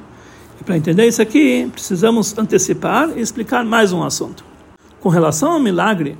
E 0.59 0.63
para 0.63 0.75
entender 0.75 1.07
isso 1.07 1.21
aqui, 1.21 1.69
precisamos 1.71 2.35
antecipar 2.37 3.09
e 3.15 3.21
explicar 3.21 3.63
mais 3.63 3.93
um 3.93 4.03
assunto. 4.03 4.52
Com 5.03 5.09
relação 5.09 5.51
ao 5.51 5.59
milagre 5.59 6.17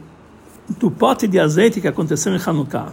do 0.77 0.91
pote 0.91 1.25
de 1.25 1.39
azeite 1.39 1.79
que 1.79 1.87
aconteceu 1.87 2.35
em 2.35 2.37
Hanukkah, 2.45 2.91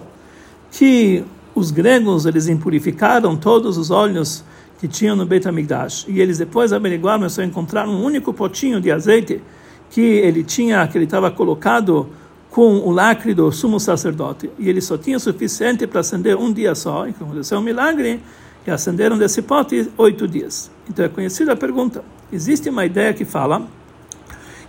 que 0.71 1.25
os 1.53 1.73
gregos 1.73 2.27
eles 2.27 2.47
impurificaram 2.47 3.37
todos 3.37 3.77
os 3.77 3.91
olhos 3.91 4.45
que 4.79 4.87
tinham 4.87 5.17
no 5.17 5.27
Beit 5.27 5.49
HaMikdash. 5.49 6.07
E 6.07 6.21
eles 6.21 6.39
depois 6.39 6.73
averiguaram 6.73 7.29
só 7.29 7.43
encontraram 7.43 7.91
um 7.91 8.05
único 8.05 8.33
potinho 8.33 8.81
de 8.81 8.93
azeite 8.93 9.43
que 9.91 10.01
ele 10.01 10.45
tinha 10.45 10.87
que 10.87 10.97
ele 10.97 11.07
estava 11.07 11.29
colocado 11.29 12.07
com 12.51 12.77
o 12.79 12.93
lacre 12.93 13.35
do 13.35 13.51
sumo 13.51 13.81
sacerdote. 13.81 14.49
E 14.61 14.69
ele 14.69 14.81
só 14.81 14.97
tinha 14.97 15.19
suficiente 15.19 15.89
para 15.89 16.03
acender 16.03 16.37
um 16.37 16.53
dia 16.53 16.73
só. 16.77 17.05
E 17.09 17.11
aconteceu 17.11 17.59
um 17.59 17.63
milagre 17.63 18.23
e 18.65 18.71
acenderam 18.71 19.19
desse 19.19 19.43
pote 19.43 19.91
oito 19.99 20.29
dias. 20.29 20.71
Então 20.89 21.05
é 21.05 21.09
conhecida 21.09 21.55
a 21.55 21.57
pergunta. 21.57 22.05
Existe 22.33 22.69
uma 22.69 22.87
ideia 22.87 23.13
que 23.13 23.25
fala 23.25 23.67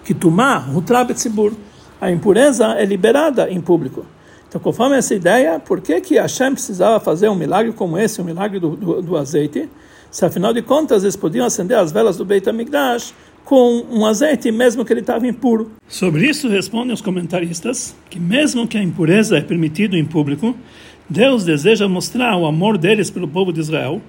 que 0.03 0.13
Tumá, 0.13 0.67
Hutrabetzibur, 0.74 1.53
a 2.00 2.12
impureza 2.12 2.67
é 2.74 2.86
liberada 2.86 3.50
em 3.50 3.62
público. 3.62 4.05
Então, 4.48 4.60
conforme 4.60 4.98
essa 4.98 5.15
ideia, 5.15 5.60
por 5.60 5.79
que 5.79 6.01
que 6.01 6.15
Hashem 6.15 6.53
precisava 6.53 7.00
fazer 7.00 7.29
um 7.29 7.36
milagre 7.36 7.72
como 7.72 7.98
esse, 7.98 8.22
um 8.22 8.25
milagre 8.25 8.60
do, 8.60 8.75
do, 8.75 9.01
do 9.01 9.17
azeite, 9.17 9.70
se 10.10 10.25
afinal 10.25 10.53
de 10.53 10.62
contas 10.62 11.03
eles 11.03 11.15
podiam 11.15 11.46
acender 11.46 11.77
as 11.77 11.91
velas 11.91 12.17
do 12.17 12.25
Beit 12.25 12.50
HaMikdash 12.50 13.13
com 13.46 13.86
um 13.89 14.05
azeite, 14.05 14.51
mesmo 14.51 14.84
que 14.84 14.91
ele 14.91 15.00
estava 15.00 15.25
impuro? 15.25 15.72
Sobre 15.88 16.25
isso 16.25 16.50
respondem 16.50 16.93
os 16.93 17.01
comentaristas 17.01 17.96
que 18.10 18.20
mesmo 18.20 18.67
que 18.67 18.77
a 18.77 18.84
impureza 18.84 19.38
é 19.38 19.41
permitida 19.41 19.96
em 19.98 20.03
público, 20.03 20.55
Deus 21.10 21.43
deseja 21.43 21.88
mostrar 21.88 22.38
o 22.38 22.46
amor 22.46 22.77
deles 22.77 23.10
pelo 23.10 23.27
povo 23.27 23.53
de 23.53 23.60
Israel. 23.60 24.01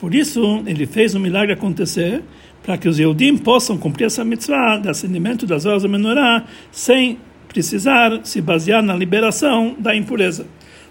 Por 0.00 0.14
isso, 0.14 0.62
ele 0.64 0.86
fez 0.86 1.14
o 1.14 1.20
milagre 1.20 1.52
acontecer 1.52 2.22
para 2.62 2.76
que 2.76 2.88
os 2.88 2.98
Yehudim 2.98 3.36
possam 3.38 3.78
cumprir 3.78 4.06
essa 4.06 4.24
mitzvah 4.24 4.78
de 4.78 4.88
acendimento 4.88 5.46
das 5.46 5.64
horas 5.64 5.82
da 5.82 5.88
menorá 5.88 6.44
sem 6.70 7.18
precisar 7.48 8.20
se 8.24 8.40
basear 8.40 8.82
na 8.82 8.94
liberação 8.94 9.74
da 9.78 9.96
impureza. 9.96 10.46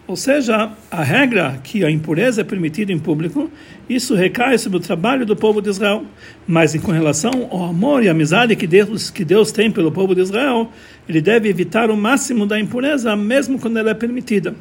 Ou 0.07 0.15
seja, 0.15 0.71
a 0.89 1.03
regra 1.03 1.59
que 1.61 1.83
a 1.83 1.91
impureza 1.91 2.39
é 2.39 2.43
permitida 2.43 2.93
em 2.93 2.97
público, 2.97 3.51
isso 3.89 4.15
recai 4.15 4.57
sobre 4.57 4.77
o 4.77 4.81
trabalho 4.81 5.25
do 5.25 5.35
povo 5.35 5.61
de 5.61 5.69
Israel. 5.69 6.05
Mas 6.47 6.73
com 6.77 6.93
relação 6.93 7.49
ao 7.51 7.65
amor 7.65 8.01
e 8.03 8.07
amizade 8.07 8.55
que 8.55 8.65
Deus, 8.65 9.09
que 9.09 9.25
Deus 9.25 9.51
tem 9.51 9.69
pelo 9.69 9.91
povo 9.91 10.15
de 10.15 10.21
Israel, 10.21 10.71
ele 11.09 11.19
deve 11.19 11.49
evitar 11.49 11.91
o 11.91 11.97
máximo 11.97 12.45
da 12.45 12.57
impureza, 12.57 13.17
mesmo 13.17 13.59
quando 13.59 13.77
ela 13.77 13.91
é 13.91 13.93
permitida. 13.93 14.55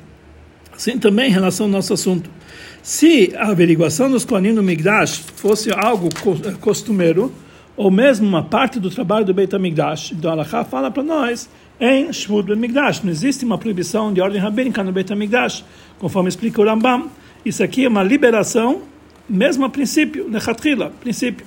Assim 0.75 0.99
também 0.99 1.29
em 1.31 1.33
relação 1.33 1.67
ao 1.67 1.73
nosso 1.73 1.95
assunto. 1.95 2.29
Se 2.87 3.33
a 3.37 3.49
averiguação 3.49 4.09
dos 4.09 4.25
Kohanim 4.25 4.53
no 4.53 4.63
Migdash 4.63 5.17
fosse 5.35 5.73
algo 5.73 6.09
costumeiro, 6.61 7.33
ou 7.77 7.91
mesmo 7.91 8.29
uma 8.29 8.45
parte 8.45 8.79
do 8.79 8.89
trabalho 8.89 9.27
do 9.27 9.35
Beit 9.35 9.53
HaMikdash, 9.53 10.13
então 10.13 10.31
Allah 10.31 10.45
fala 10.45 10.89
para 10.89 11.03
nós 11.03 11.51
em 11.81 12.13
Shvut 12.13 12.47
Ben 12.47 12.57
Migdash. 12.57 13.03
Não 13.03 13.11
existe 13.11 13.45
uma 13.45 13.59
proibição 13.59 14.13
de 14.15 14.21
ordem 14.21 14.41
rabínica 14.41 14.85
no 14.85 14.93
Beit 14.93 15.13
HaMikdash, 15.13 15.65
conforme 15.99 16.29
explica 16.29 16.63
o 16.63 16.65
Rambam. 16.65 17.11
Isso 17.45 17.61
aqui 17.65 17.85
é 17.85 17.89
uma 17.89 18.05
liberação, 18.05 18.83
mesmo 19.29 19.65
a 19.65 19.69
princípio, 19.69 20.31
Nechatrila, 20.31 20.93
princípio. 21.01 21.45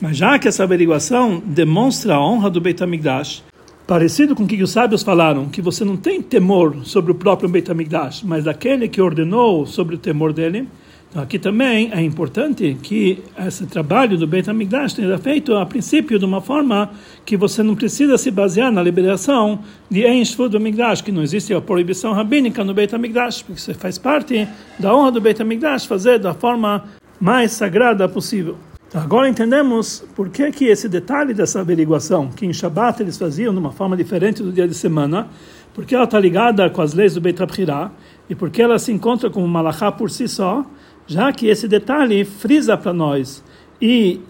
Mas 0.00 0.16
já 0.16 0.38
que 0.38 0.46
essa 0.46 0.62
averiguação 0.62 1.42
demonstra 1.44 2.14
a 2.14 2.24
honra 2.24 2.48
do 2.48 2.60
Beit 2.60 2.80
HaMikdash, 2.80 3.42
Parecido 3.86 4.34
com 4.34 4.42
o 4.42 4.46
que 4.48 4.60
os 4.60 4.72
sábios 4.72 5.04
falaram, 5.04 5.48
que 5.48 5.62
você 5.62 5.84
não 5.84 5.96
tem 5.96 6.20
temor 6.20 6.78
sobre 6.82 7.12
o 7.12 7.14
próprio 7.14 7.48
Beit 7.48 7.70
HaMikdash, 7.70 8.24
mas 8.24 8.42
daquele 8.42 8.88
que 8.88 9.00
ordenou 9.00 9.64
sobre 9.64 9.94
o 9.94 9.98
temor 9.98 10.32
dele. 10.32 10.66
Então 11.08 11.22
aqui 11.22 11.38
também 11.38 11.92
é 11.92 12.02
importante 12.02 12.76
que 12.82 13.22
esse 13.38 13.64
trabalho 13.64 14.18
do 14.18 14.26
Beit 14.26 14.50
HaMikdash 14.50 14.94
seja 14.94 15.16
feito 15.18 15.54
a 15.54 15.64
princípio 15.64 16.18
de 16.18 16.24
uma 16.24 16.40
forma 16.40 16.90
que 17.24 17.36
você 17.36 17.62
não 17.62 17.76
precisa 17.76 18.18
se 18.18 18.28
basear 18.28 18.72
na 18.72 18.82
liberação 18.82 19.60
de 19.88 20.04
Enshvud 20.04 20.50
do 20.50 20.58
Migdash, 20.58 21.00
que 21.00 21.12
não 21.12 21.22
existe 21.22 21.54
a 21.54 21.60
proibição 21.60 22.12
rabínica 22.12 22.64
no 22.64 22.74
Beit 22.74 22.92
HaMikdash, 22.92 23.42
porque 23.42 23.60
você 23.60 23.72
faz 23.72 23.98
parte 23.98 24.48
da 24.80 24.92
honra 24.92 25.12
do 25.12 25.20
Beit 25.20 25.40
HaMikdash 25.40 25.86
fazer 25.86 26.18
da 26.18 26.34
forma 26.34 26.86
mais 27.20 27.52
sagrada 27.52 28.08
possível. 28.08 28.56
Agora 28.94 29.28
entendemos 29.28 30.04
por 30.14 30.28
que, 30.28 30.48
que 30.52 30.66
esse 30.66 30.88
detalhe 30.88 31.34
dessa 31.34 31.60
averiguação, 31.60 32.28
que 32.28 32.46
em 32.46 32.52
Shabat 32.52 33.02
eles 33.02 33.18
faziam 33.18 33.52
de 33.52 33.58
uma 33.58 33.72
forma 33.72 33.96
diferente 33.96 34.44
do 34.44 34.52
dia 34.52 34.68
de 34.68 34.74
semana, 34.74 35.26
porque 35.74 35.92
ela 35.92 36.04
está 36.04 36.20
ligada 36.20 36.70
com 36.70 36.80
as 36.80 36.94
leis 36.94 37.14
do 37.14 37.20
Beit 37.20 37.42
Abhirá, 37.42 37.90
e 38.30 38.34
porque 38.34 38.62
ela 38.62 38.78
se 38.78 38.92
encontra 38.92 39.28
como 39.28 39.46
malachá 39.48 39.90
por 39.90 40.08
si 40.08 40.28
só, 40.28 40.64
já 41.04 41.32
que 41.32 41.48
esse 41.48 41.66
detalhe 41.66 42.24
frisa 42.24 42.76
para 42.76 42.92
nós 42.92 43.42
e 43.82 44.20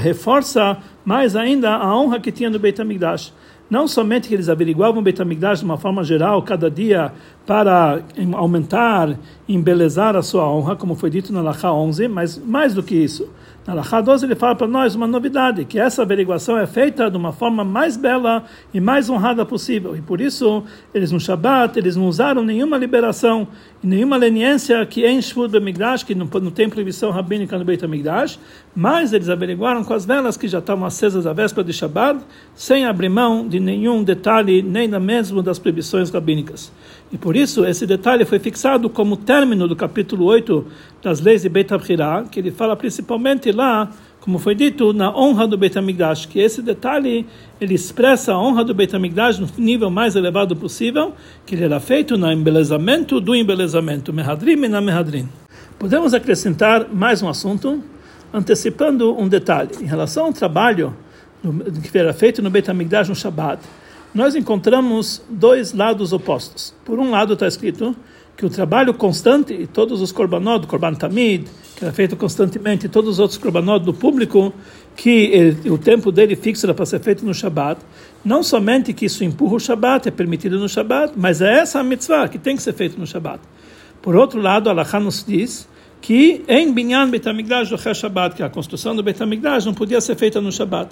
reforça 0.00 0.78
mais 1.04 1.36
ainda 1.36 1.76
a 1.76 1.96
honra 1.96 2.18
que 2.18 2.32
tinha 2.32 2.50
no 2.50 2.58
Beit 2.58 2.80
HaMikdash. 2.80 3.32
Não 3.70 3.86
somente 3.88 4.28
que 4.28 4.34
eles 4.34 4.48
averiguavam 4.48 5.00
o 5.00 5.02
Beit 5.02 5.22
HaMikdash 5.22 5.60
de 5.60 5.64
uma 5.64 5.78
forma 5.78 6.02
geral, 6.02 6.42
cada 6.42 6.68
dia, 6.68 7.12
para 7.46 8.02
aumentar, 8.32 9.16
embelezar 9.48 10.16
a 10.16 10.22
sua 10.22 10.46
honra, 10.48 10.74
como 10.74 10.96
foi 10.96 11.10
dito 11.10 11.32
na 11.32 11.40
Lacha 11.40 11.72
11, 11.72 12.08
mas 12.08 12.36
mais 12.36 12.74
do 12.74 12.82
que 12.82 12.96
isso 12.96 13.30
na 13.64 13.74
Lacha 13.74 14.00
12 14.00 14.26
ele 14.26 14.34
fala 14.34 14.56
para 14.56 14.66
nós 14.66 14.96
uma 14.96 15.06
novidade, 15.06 15.64
que 15.64 15.78
essa 15.78 16.02
averiguação 16.02 16.58
é 16.58 16.66
feita 16.66 17.08
de 17.08 17.16
uma 17.16 17.32
forma 17.32 17.62
mais 17.62 17.96
bela 17.96 18.44
e 18.74 18.80
mais 18.80 19.08
honrada 19.08 19.46
possível. 19.46 19.96
E 19.96 20.02
por 20.02 20.20
isso, 20.20 20.64
eles 20.92 21.12
no 21.12 21.20
Shabat, 21.20 21.78
eles 21.78 21.94
não 21.94 22.06
usaram 22.06 22.42
nenhuma 22.42 22.76
liberação 22.76 23.46
e 23.80 23.86
nenhuma 23.86 24.16
leniência 24.16 24.84
que 24.84 25.06
em 25.06 25.22
Shvud 25.22 25.52
Bemigdash, 25.52 26.02
que 26.02 26.12
não, 26.12 26.28
não 26.40 26.50
tem 26.50 26.68
proibição 26.68 27.12
rabínica 27.12 27.56
no 27.56 27.64
Beit 27.64 27.84
HaMikdash, 27.84 28.40
mas 28.74 29.12
eles 29.12 29.28
averiguaram 29.28 29.84
com 29.84 29.94
as 29.94 30.04
velas 30.04 30.36
que 30.36 30.48
já 30.48 30.58
estavam 30.58 30.84
acesas 30.84 31.24
à 31.24 31.32
véspera 31.32 31.64
de 31.64 31.72
Shabat, 31.72 32.18
sem 32.56 32.84
abrir 32.84 33.10
mão 33.10 33.46
de 33.46 33.60
nenhum 33.60 34.02
detalhe, 34.02 34.60
nem 34.60 34.90
da 34.90 34.98
mesmo 34.98 35.40
das 35.40 35.60
proibições 35.60 36.10
rabínicas. 36.10 36.72
E 37.12 37.18
por 37.18 37.36
isso, 37.36 37.64
esse 37.64 37.86
detalhe 37.86 38.24
foi 38.24 38.38
fixado 38.38 38.88
como 38.88 39.18
término 39.18 39.68
do 39.68 39.76
capítulo 39.76 40.24
8 40.24 40.66
das 41.02 41.20
leis 41.20 41.42
de 41.42 41.48
Beit 41.48 41.70
que 42.30 42.38
ele 42.38 42.50
fala 42.50 42.76
principalmente 42.76 43.50
lá, 43.50 43.90
como 44.20 44.38
foi 44.38 44.54
dito, 44.54 44.92
na 44.92 45.14
honra 45.14 45.48
do 45.48 45.58
Beit 45.58 45.74
que 46.28 46.38
esse 46.38 46.62
detalhe 46.62 47.26
ele 47.60 47.74
expressa 47.74 48.32
a 48.32 48.40
honra 48.40 48.64
do 48.64 48.72
Beit 48.72 48.92
no 48.94 49.48
nível 49.58 49.90
mais 49.90 50.14
elevado 50.14 50.54
possível, 50.54 51.12
que 51.44 51.56
ele 51.56 51.64
era 51.64 51.80
feito 51.80 52.16
no 52.16 52.30
embelezamento 52.30 53.20
do 53.20 53.34
embelezamento, 53.34 54.12
Mehadrim 54.12 54.64
e 54.64 54.68
na 54.68 54.80
Mehadrim. 54.80 55.28
Podemos 55.78 56.14
acrescentar 56.14 56.86
mais 56.88 57.20
um 57.20 57.28
assunto, 57.28 57.82
antecipando 58.32 59.18
um 59.18 59.26
detalhe. 59.26 59.70
Em 59.80 59.86
relação 59.86 60.26
ao 60.26 60.32
trabalho 60.32 60.96
que 61.90 61.98
era 61.98 62.12
feito 62.12 62.40
no 62.40 62.48
Beit 62.48 62.68
no 62.72 63.14
Shabbat, 63.16 63.60
nós 64.14 64.36
encontramos 64.36 65.20
dois 65.28 65.72
lados 65.72 66.12
opostos. 66.12 66.72
Por 66.84 67.00
um 67.00 67.10
lado 67.10 67.32
está 67.32 67.48
escrito 67.48 67.96
que 68.42 68.46
o 68.46 68.50
trabalho 68.50 68.92
constante, 68.92 69.54
e 69.54 69.68
todos 69.68 70.00
os 70.00 70.10
korbanot, 70.10 70.66
korban 70.66 70.94
tamid, 70.94 71.44
que 71.76 71.84
era 71.84 71.92
feito 71.92 72.16
constantemente, 72.16 72.86
e 72.86 72.88
todos 72.88 73.10
os 73.10 73.18
outros 73.20 73.38
korbanot 73.38 73.84
do 73.84 73.94
público, 73.94 74.52
que 74.96 75.30
ele, 75.32 75.70
o 75.70 75.78
tempo 75.78 76.10
dele 76.10 76.34
fixo 76.34 76.66
era 76.66 76.74
para 76.74 76.84
ser 76.84 76.98
feito 76.98 77.24
no 77.24 77.32
Shabat, 77.32 77.80
não 78.24 78.42
somente 78.42 78.92
que 78.92 79.04
isso 79.04 79.22
empurra 79.22 79.54
o 79.54 79.60
Shabat, 79.60 80.08
é 80.08 80.10
permitido 80.10 80.58
no 80.58 80.68
Shabat, 80.68 81.12
mas 81.16 81.40
é 81.40 81.60
essa 81.60 81.78
a 81.78 81.84
mitzvah 81.84 82.26
que 82.26 82.36
tem 82.36 82.56
que 82.56 82.62
ser 82.62 82.72
feito 82.72 82.98
no 82.98 83.06
Shabat. 83.06 83.38
Por 84.02 84.16
outro 84.16 84.40
lado, 84.40 84.68
Allah 84.68 84.88
nos 84.98 85.24
diz 85.24 85.68
que 86.02 86.42
em 86.48 86.72
Binyan 86.72 87.08
Betamigdash 87.08 87.70
do 87.70 87.78
Shabbat, 87.78 88.34
que 88.34 88.42
a 88.42 88.50
construção 88.50 88.94
do 88.94 89.04
Betamigdash 89.04 89.64
não 89.64 89.72
podia 89.72 90.00
ser 90.00 90.16
feita 90.16 90.40
no 90.40 90.50
Shabbat. 90.50 90.90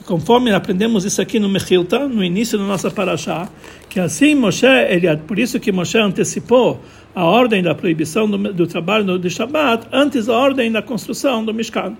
E 0.00 0.04
conforme 0.04 0.52
aprendemos 0.52 1.04
isso 1.04 1.20
aqui 1.20 1.40
no 1.40 1.48
Mechilta, 1.48 2.08
no 2.08 2.22
início 2.22 2.56
da 2.56 2.64
nossa 2.64 2.88
parashá, 2.88 3.50
que 3.88 3.98
assim 3.98 4.36
Moshe, 4.36 4.64
ele, 4.64 5.14
por 5.16 5.36
isso 5.38 5.58
que 5.58 5.72
Moshe 5.72 5.98
antecipou 5.98 6.80
a 7.12 7.24
ordem 7.24 7.60
da 7.60 7.74
proibição 7.74 8.30
do, 8.30 8.38
do 8.52 8.66
trabalho 8.68 9.18
de 9.18 9.28
Shabbat 9.28 9.88
antes 9.92 10.26
da 10.26 10.38
ordem 10.38 10.70
da 10.70 10.80
construção 10.80 11.44
do 11.44 11.52
Mishkan. 11.52 11.96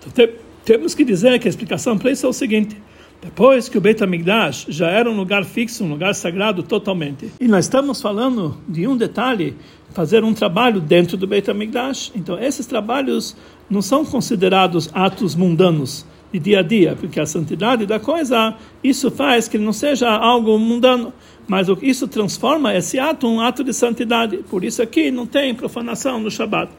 Então, 0.00 0.12
te, 0.12 0.34
temos 0.64 0.96
que 0.96 1.04
dizer 1.04 1.38
que 1.38 1.46
a 1.46 1.50
explicação 1.50 1.96
para 1.96 2.10
isso 2.10 2.26
é 2.26 2.28
o 2.28 2.32
seguinte: 2.32 2.76
depois 3.22 3.68
que 3.68 3.78
o 3.78 3.80
Beit 3.80 4.02
HaMikdash 4.02 4.66
já 4.68 4.88
era 4.88 5.08
um 5.08 5.16
lugar 5.16 5.44
fixo, 5.44 5.84
um 5.84 5.90
lugar 5.90 6.12
sagrado 6.12 6.64
totalmente, 6.64 7.30
e 7.40 7.46
nós 7.46 7.66
estamos 7.66 8.02
falando 8.02 8.58
de 8.68 8.88
um 8.88 8.96
detalhe 8.96 9.54
fazer 9.92 10.24
um 10.24 10.34
trabalho 10.34 10.80
dentro 10.80 11.16
do 11.16 11.26
Beit 11.26 11.50
HaMikdash. 11.50 12.12
Então, 12.14 12.38
esses 12.38 12.66
trabalhos 12.66 13.36
não 13.68 13.82
são 13.82 14.04
considerados 14.04 14.90
atos 14.92 15.34
mundanos 15.34 16.04
de 16.32 16.38
dia 16.38 16.60
a 16.60 16.62
dia, 16.62 16.96
porque 16.98 17.20
a 17.20 17.26
santidade 17.26 17.84
da 17.84 18.00
coisa, 18.00 18.54
isso 18.82 19.10
faz 19.10 19.48
que 19.48 19.58
não 19.58 19.72
seja 19.72 20.08
algo 20.10 20.58
mundano, 20.58 21.12
mas 21.46 21.68
isso 21.82 22.08
transforma 22.08 22.74
esse 22.74 22.98
ato 22.98 23.28
um 23.28 23.40
ato 23.40 23.62
de 23.62 23.72
santidade. 23.72 24.38
Por 24.48 24.64
isso 24.64 24.80
aqui 24.80 25.10
não 25.10 25.26
tem 25.26 25.54
profanação 25.54 26.18
no 26.18 26.30
Shabat. 26.30 26.72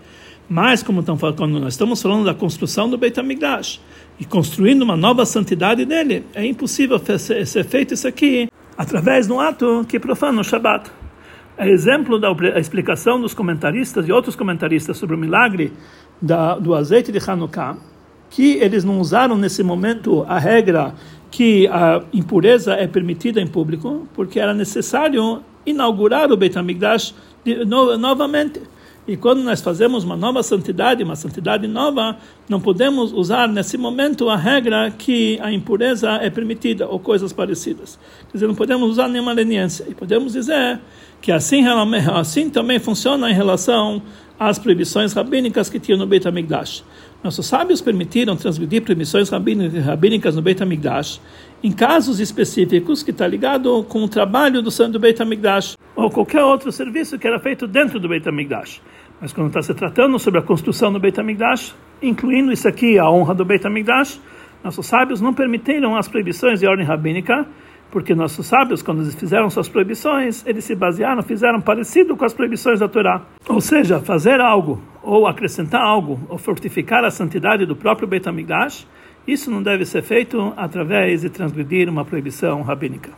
Mas, 0.49 0.83
como 0.83 0.99
estão 0.99 1.17
falando, 1.17 1.37
quando 1.37 1.59
nós 1.59 1.73
estamos 1.73 2.01
falando 2.01 2.25
da 2.25 2.33
construção 2.33 2.89
do 2.89 2.97
Beit 2.97 3.17
HaMikdash 3.19 3.79
e 4.19 4.25
construindo 4.25 4.81
uma 4.81 4.97
nova 4.97 5.25
santidade 5.25 5.85
dele, 5.85 6.25
é 6.33 6.45
impossível 6.45 6.99
ser 7.17 7.63
feito 7.63 7.93
isso 7.93 8.07
aqui 8.07 8.49
através 8.77 9.27
de 9.27 9.33
um 9.33 9.39
ato 9.39 9.85
que 9.87 9.99
profana 9.99 10.41
o 10.41 10.43
Shabat 10.43 11.02
é 11.57 11.69
exemplo 11.69 12.19
da 12.19 12.31
explicação 12.59 13.19
dos 13.19 13.33
comentaristas 13.33 14.07
e 14.07 14.11
outros 14.11 14.35
comentaristas 14.35 14.97
sobre 14.97 15.15
o 15.15 15.19
milagre 15.19 15.71
da, 16.21 16.57
do 16.57 16.73
azeite 16.73 17.11
de 17.11 17.19
Hanukkah, 17.19 17.77
que 18.29 18.53
eles 18.57 18.83
não 18.83 18.99
usaram 18.99 19.37
nesse 19.37 19.61
momento 19.61 20.25
a 20.27 20.39
regra 20.39 20.95
que 21.29 21.67
a 21.67 22.01
impureza 22.11 22.73
é 22.73 22.87
permitida 22.87 23.39
em 23.41 23.47
público, 23.47 24.07
porque 24.13 24.39
era 24.39 24.53
necessário 24.53 25.41
inaugurar 25.65 26.31
o 26.31 26.37
Beit 26.37 26.57
HaMikdash 26.57 27.15
no, 27.65 27.97
novamente. 27.97 28.61
E 29.05 29.17
quando 29.17 29.43
nós 29.43 29.59
fazemos 29.59 30.05
uma 30.05 30.15
nova 30.15 30.41
santidade, 30.41 31.03
uma 31.03 31.15
santidade 31.15 31.67
nova, 31.67 32.17
não 32.47 32.59
podemos 32.59 33.11
usar 33.11 33.49
nesse 33.49 33.77
momento 33.77 34.29
a 34.29 34.37
regra 34.37 34.91
que 34.91 35.37
a 35.41 35.51
impureza 35.51 36.11
é 36.21 36.29
permitida 36.29 36.87
ou 36.87 36.97
coisas 36.99 37.33
parecidas. 37.33 37.99
Quer 38.31 38.37
dizer, 38.37 38.47
não 38.47 38.55
podemos 38.55 38.89
usar 38.89 39.09
nenhuma 39.09 39.33
leniência. 39.33 39.85
E 39.89 39.93
podemos 39.93 40.31
dizer 40.31 40.79
que 41.21 41.33
assim, 41.33 41.65
assim 42.13 42.49
também 42.49 42.79
funciona 42.79 43.29
em 43.29 43.33
relação 43.33 44.01
às 44.39 44.57
proibições 44.57 45.11
rabínicas 45.11 45.69
que 45.69 45.79
tinham 45.79 45.99
no 45.99 46.07
Beit 46.07 46.25
HaMikdash. 46.25 46.83
Nossos 47.23 47.45
sábios 47.45 47.79
permitiram 47.79 48.35
transgredir 48.35 48.81
proibições 48.81 49.29
rabínicas 49.29 50.35
no 50.35 50.41
Beit 50.41 50.61
HaMikdash 50.61 51.21
em 51.63 51.71
casos 51.71 52.19
específicos 52.19 53.01
que 53.01 53.11
está 53.11 53.25
ligado 53.25 53.81
com 53.85 54.03
o 54.03 54.09
trabalho 54.09 54.61
do 54.61 54.69
santo 54.69 54.99
Beit 54.99 55.21
HaMikdash 55.21 55.77
ou 55.95 56.11
qualquer 56.11 56.43
outro 56.43 56.69
serviço 56.69 57.17
que 57.17 57.25
era 57.25 57.39
feito 57.39 57.65
dentro 57.65 57.97
do 57.97 58.09
Beit 58.09 58.27
HaMikdash. 58.27 58.81
Mas 59.21 59.31
quando 59.31 59.47
está 59.47 59.61
se 59.61 59.73
tratando 59.73 60.19
sobre 60.19 60.41
a 60.41 60.43
construção 60.43 60.91
do 60.91 60.99
Beit 60.99 61.17
HaMikdash, 61.17 61.73
incluindo 62.01 62.51
isso 62.51 62.67
aqui, 62.67 62.99
a 62.99 63.09
honra 63.09 63.33
do 63.33 63.45
Beit 63.45 63.65
HaMikdash, 63.65 64.19
nossos 64.61 64.85
sábios 64.85 65.21
não 65.21 65.33
permitiram 65.33 65.95
as 65.95 66.09
proibições 66.09 66.59
de 66.59 66.67
ordem 66.67 66.85
rabínica, 66.85 67.47
porque 67.93 68.15
nossos 68.15 68.47
sábios, 68.47 68.81
quando 68.81 69.05
fizeram 69.11 69.51
suas 69.51 69.69
proibições, 69.69 70.43
eles 70.47 70.65
se 70.65 70.73
basearam, 70.73 71.21
fizeram 71.21 71.61
parecido 71.61 72.17
com 72.17 72.25
as 72.25 72.33
proibições 72.33 72.79
da 72.79 72.87
Torá. 72.87 73.21
Ou 73.47 73.61
seja, 73.61 73.99
fazer 73.99 74.41
algo, 74.41 74.81
ou 75.03 75.27
acrescentar 75.27 75.79
algo, 75.79 76.19
ou 76.27 76.39
fortificar 76.39 77.05
a 77.05 77.11
santidade 77.11 77.67
do 77.67 77.75
próprio 77.75 78.07
Beit 78.07 78.27
HaMikdash, 78.27 78.87
isso 79.27 79.51
não 79.51 79.61
deve 79.61 79.85
ser 79.85 80.01
feito 80.01 80.53
através 80.57 81.21
de 81.21 81.29
transgredir 81.29 81.87
uma 81.87 82.03
proibição 82.03 82.63
rabínica. 82.63 83.11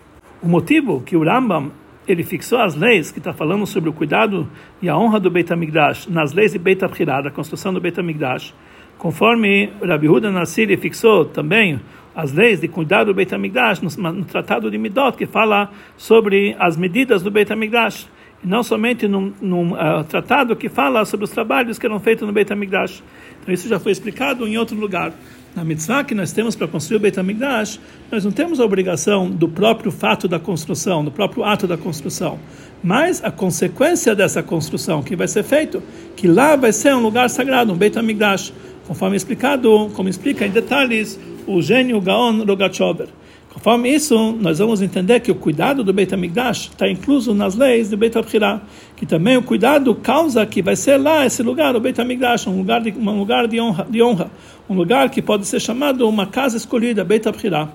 O 0.44 0.48
motivo 0.50 1.02
que 1.02 1.16
o 1.16 1.24
Rambam 1.24 1.72
ele 2.06 2.24
fixou 2.24 2.60
as 2.60 2.76
leis 2.76 3.12
que 3.12 3.20
está 3.20 3.32
falando 3.32 3.66
sobre 3.66 3.90
o 3.90 3.94
cuidado 3.94 4.46
e 4.82 4.90
a 4.90 4.98
honra 4.98 5.22
do 5.22 5.32
Beit 5.32 5.54
HaMikdash 5.54 6.08
nas 6.08 6.34
leis 6.34 6.52
de 6.52 6.60
Beit 6.60 6.84
HaBchirah, 6.84 7.22
da 7.22 7.32
construção 7.32 7.74
do 7.74 7.80
Beit 7.80 7.98
HaMikdash, 7.98 8.54
conforme 8.98 9.72
Rabi 9.82 10.08
Huda 10.10 10.32
Nassiri 10.32 10.78
fixou 10.78 11.26
também 11.26 11.80
as 12.16 12.32
leis 12.32 12.62
de 12.62 12.68
cuidado 12.68 13.08
do 13.08 13.14
Beit 13.14 13.36
HaMikdash 13.36 13.82
no, 13.82 14.14
no 14.14 14.24
Tratado 14.24 14.72
de 14.72 14.78
Midot, 14.78 15.18
que 15.18 15.26
fala 15.26 15.70
sobre 15.98 16.56
as 16.58 16.78
medidas 16.78 17.22
do 17.22 17.30
Beit 17.30 17.52
HaMikdash, 17.52 18.08
e 18.42 18.48
não 18.48 18.64
somente 18.64 19.08
num, 19.08 19.34
num 19.42 19.74
uh, 19.74 20.04
tratado 20.08 20.56
que 20.56 20.70
fala 20.70 21.04
sobre 21.04 21.26
os 21.26 21.32
trabalhos 21.32 21.78
que 21.78 21.86
eram 21.86 22.00
feitos 22.00 22.26
no 22.26 22.32
Beit 22.32 22.52
HaMikdash. 22.52 23.04
Então 23.42 23.54
isso 23.54 23.68
já 23.68 23.80
foi 23.80 23.92
explicado 23.92 24.48
em 24.48 24.58
outro 24.58 24.78
lugar. 24.78 25.12
Na 25.54 25.64
mitzvah 25.64 26.04
que 26.04 26.14
nós 26.14 26.34
temos 26.34 26.56
para 26.56 26.68
construir 26.68 26.98
o 26.98 27.00
Beit 27.00 27.20
HaMikdash, 27.20 27.80
nós 28.12 28.24
não 28.24 28.32
temos 28.32 28.60
a 28.60 28.66
obrigação 28.66 29.30
do 29.30 29.48
próprio 29.48 29.92
fato 29.92 30.28
da 30.28 30.40
construção, 30.40 31.04
do 31.04 31.12
próprio 31.12 31.44
ato 31.44 31.66
da 31.68 31.78
construção, 31.78 32.40
mas 32.84 33.24
a 33.24 33.32
consequência 33.32 34.16
dessa 34.16 34.44
construção 34.44 35.02
que 35.02 35.16
vai 35.16 35.28
ser 35.28 35.44
feito, 35.44 35.82
que 36.16 36.28
lá 36.28 36.56
vai 36.56 36.72
ser 36.72 36.94
um 36.94 37.02
lugar 37.02 37.30
sagrado, 37.30 37.74
um 37.74 37.78
Beit 37.78 37.98
HaMikdash, 37.98 38.54
conforme 38.88 39.16
explicado, 39.16 39.90
como 39.94 40.10
explica 40.10 40.46
em 40.46 40.52
detalhes 40.52 41.20
o 41.48 41.62
gênio 41.62 42.00
Gaon 42.02 42.44
Rogachover. 42.46 43.08
Conforme 43.56 43.90
isso, 43.90 44.34
nós 44.34 44.60
vamos 44.60 44.82
entender 44.82 45.22
que 45.22 45.32
o 45.32 45.36
cuidado 45.36 45.82
do 45.82 45.94
Beit 45.94 46.14
HaMikdash 46.14 46.72
está 46.72 46.90
incluso 46.90 47.34
nas 47.34 47.56
leis 47.56 47.90
do 47.90 47.96
Beit 47.96 48.18
HaBchirah, 48.18 48.62
que 48.98 49.06
também 49.06 49.38
o 49.38 49.42
cuidado 49.42 49.96
causa 49.96 50.46
que 50.46 50.62
vai 50.62 50.76
ser 50.76 50.98
lá 50.98 51.26
esse 51.26 51.42
lugar, 51.42 51.74
o 51.74 51.80
Beit 51.80 52.00
HaMikdash, 52.00 52.48
um 52.48 52.58
lugar 52.58 52.82
de, 52.82 52.92
um 52.92 53.18
lugar 53.18 53.48
de 53.48 53.62
honra, 53.62 53.88
de 53.90 54.04
honra, 54.04 54.30
um 54.70 54.74
lugar 54.76 55.10
que 55.10 55.22
pode 55.22 55.48
ser 55.48 55.62
chamado 55.62 56.08
uma 56.08 56.28
casa 56.28 56.58
escolhida, 56.58 57.06
Beit 57.06 57.28
HaBchirah. 57.30 57.70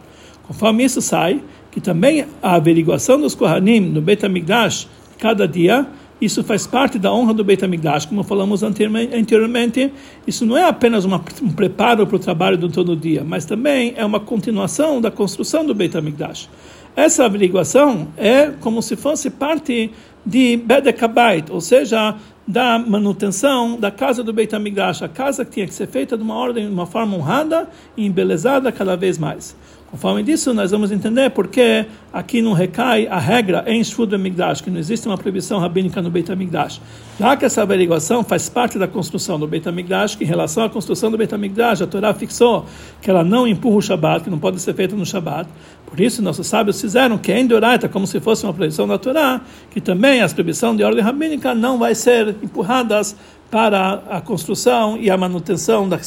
Conforme 0.46 0.84
isso 0.84 1.00
sai, 1.00 1.40
que 1.70 1.80
também 1.80 2.26
a 2.42 2.56
averiguação 2.56 3.18
dos 3.18 3.34
Kohanim 3.34 3.80
no 3.80 4.02
Beit 4.02 4.24
HaMikdash, 4.24 4.86
cada 5.18 5.48
dia, 5.48 5.86
isso 6.20 6.44
faz 6.44 6.66
parte 6.66 6.98
da 6.98 7.12
honra 7.12 7.32
do 7.32 7.42
Beit 7.42 7.64
HaMikdash, 7.64 8.06
como 8.06 8.22
falamos 8.22 8.62
anteriormente. 8.62 9.92
Isso 10.26 10.44
não 10.44 10.56
é 10.56 10.64
apenas 10.64 11.04
uma, 11.04 11.22
um 11.42 11.50
preparo 11.50 12.06
para 12.06 12.16
o 12.16 12.18
trabalho 12.18 12.58
do 12.58 12.68
todo 12.68 12.94
dia, 12.94 13.24
mas 13.24 13.44
também 13.44 13.94
é 13.96 14.04
uma 14.04 14.20
continuação 14.20 15.00
da 15.00 15.10
construção 15.10 15.64
do 15.64 15.74
Beit 15.74 15.96
HaMikdash. 15.96 16.48
Essa 16.94 17.24
averiguação 17.24 18.08
é 18.16 18.48
como 18.60 18.82
se 18.82 18.96
fosse 18.96 19.30
parte 19.30 19.90
de 20.26 20.56
Bedekabait, 20.56 21.50
ou 21.50 21.60
seja, 21.60 22.16
da 22.46 22.78
manutenção 22.78 23.78
da 23.78 23.90
casa 23.90 24.24
do 24.24 24.32
Beit 24.32 24.54
HaMikdash, 24.54 25.02
a 25.02 25.08
casa 25.08 25.44
que 25.44 25.52
tinha 25.52 25.66
que 25.66 25.74
ser 25.74 25.86
feita 25.86 26.16
de 26.16 26.22
uma 26.22 26.34
ordem, 26.34 26.66
de 26.66 26.72
uma 26.72 26.86
forma 26.86 27.16
honrada 27.16 27.68
e 27.96 28.04
embelezada 28.04 28.72
cada 28.72 28.96
vez 28.96 29.18
mais. 29.18 29.56
Conforme 29.90 30.22
disso, 30.22 30.54
nós 30.54 30.70
vamos 30.70 30.92
entender 30.92 31.30
porque 31.30 31.84
aqui 32.12 32.40
não 32.40 32.52
recai 32.52 33.08
a 33.08 33.18
regra 33.18 33.64
em 33.66 33.82
Shvud 33.82 34.16
Migdash, 34.16 34.60
que 34.60 34.70
não 34.70 34.78
existe 34.78 35.08
uma 35.08 35.18
proibição 35.18 35.58
rabínica 35.58 36.00
no 36.00 36.08
Beit 36.08 36.30
HaMikdash. 36.30 36.80
Já 37.18 37.36
que 37.36 37.44
essa 37.44 37.62
averiguação 37.62 38.22
faz 38.22 38.48
parte 38.48 38.78
da 38.78 38.86
construção 38.86 39.36
do 39.36 39.48
Beit 39.48 39.68
HaMikdash, 39.68 40.14
que 40.14 40.22
em 40.22 40.26
relação 40.28 40.62
à 40.62 40.70
construção 40.70 41.10
do 41.10 41.18
Beit 41.18 41.34
HaMikdash, 41.34 41.82
a 41.82 41.88
Torá 41.88 42.14
fixou 42.14 42.66
que 43.02 43.10
ela 43.10 43.24
não 43.24 43.48
empurra 43.48 43.76
o 43.78 43.82
Shabat, 43.82 44.22
que 44.22 44.30
não 44.30 44.38
pode 44.38 44.60
ser 44.60 44.74
feita 44.74 44.94
no 44.94 45.04
Shabat. 45.04 45.50
Por 45.90 46.00
isso, 46.00 46.22
nossos 46.22 46.46
sábios 46.46 46.80
fizeram 46.80 47.18
que 47.18 47.32
é 47.32 47.40
Endoraita, 47.40 47.88
como 47.88 48.06
se 48.06 48.20
fosse 48.20 48.44
uma 48.44 48.54
proibição 48.54 48.86
da 48.86 48.96
Torá, 48.96 49.40
que 49.72 49.80
também 49.80 50.22
as 50.22 50.32
proibições 50.32 50.76
de 50.76 50.84
ordem 50.84 51.02
rabínica 51.02 51.52
não 51.52 51.78
vai 51.78 51.96
ser 51.96 52.36
empurradas 52.40 53.16
para 53.50 53.94
a 54.08 54.20
construção 54.20 54.96
e 54.96 55.10
a 55.10 55.16
manutenção 55.16 55.88
da, 55.88 55.98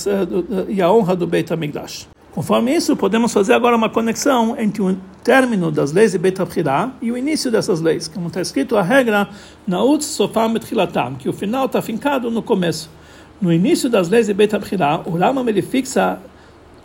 e 0.70 0.82
a 0.82 0.90
honra 0.90 1.18
do 1.18 1.28
Beit 1.28 1.52
HaMikdash. 1.52 2.08
Conforme 2.32 2.74
isso, 2.74 2.96
podemos 2.96 3.32
fazer 3.34 3.54
agora 3.54 3.76
uma 3.76 3.90
conexão 3.90 4.58
entre 4.58 4.82
o 4.82 4.98
término 5.24 5.70
das 5.70 5.92
leis 5.92 6.14
de 6.14 6.18
Beit 6.18 6.42
HaBchirah 6.42 6.94
e 7.02 7.12
o 7.12 7.18
início 7.18 7.52
dessas 7.52 7.82
leis, 7.82 8.08
como 8.08 8.28
está 8.28 8.42
escrito 8.42 8.78
a 8.78 8.82
regra 8.82 9.28
Naut 9.68 10.04
Sofam 10.04 10.56
Etchilatam, 10.56 11.16
que 11.16 11.28
o 11.28 11.34
final 11.34 11.66
está 11.66 11.82
fincado 11.82 12.32
no 12.32 12.42
começo. 12.42 12.90
No 13.42 13.52
início 13.52 13.90
das 13.90 14.08
leis 14.10 14.28
de 14.28 14.34
Beit 14.34 14.56
HaBchirah, 14.56 15.02
o 15.06 15.12
Rambam 15.12 15.48
ele 15.48 15.62
fixa 15.62 16.20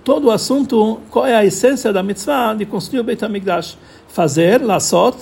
todo 0.04 0.28
o 0.28 0.30
assunto, 0.30 1.00
qual 1.10 1.26
é 1.26 1.34
a 1.34 1.44
essência 1.44 1.92
da 1.92 2.02
mitzvah 2.02 2.54
de 2.54 2.64
construir 2.64 3.00
o 3.00 3.04
Beit 3.04 3.24
HaMikdash. 3.24 3.76
Fazer, 4.08 4.62
lasot, 4.62 5.16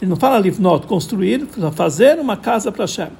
ele 0.00 0.08
não 0.08 0.16
fala 0.16 0.38
livnot, 0.38 0.86
construir, 0.86 1.46
fazer 1.74 2.18
uma 2.18 2.36
casa 2.36 2.72
para 2.72 2.84
Hashem. 2.84 3.10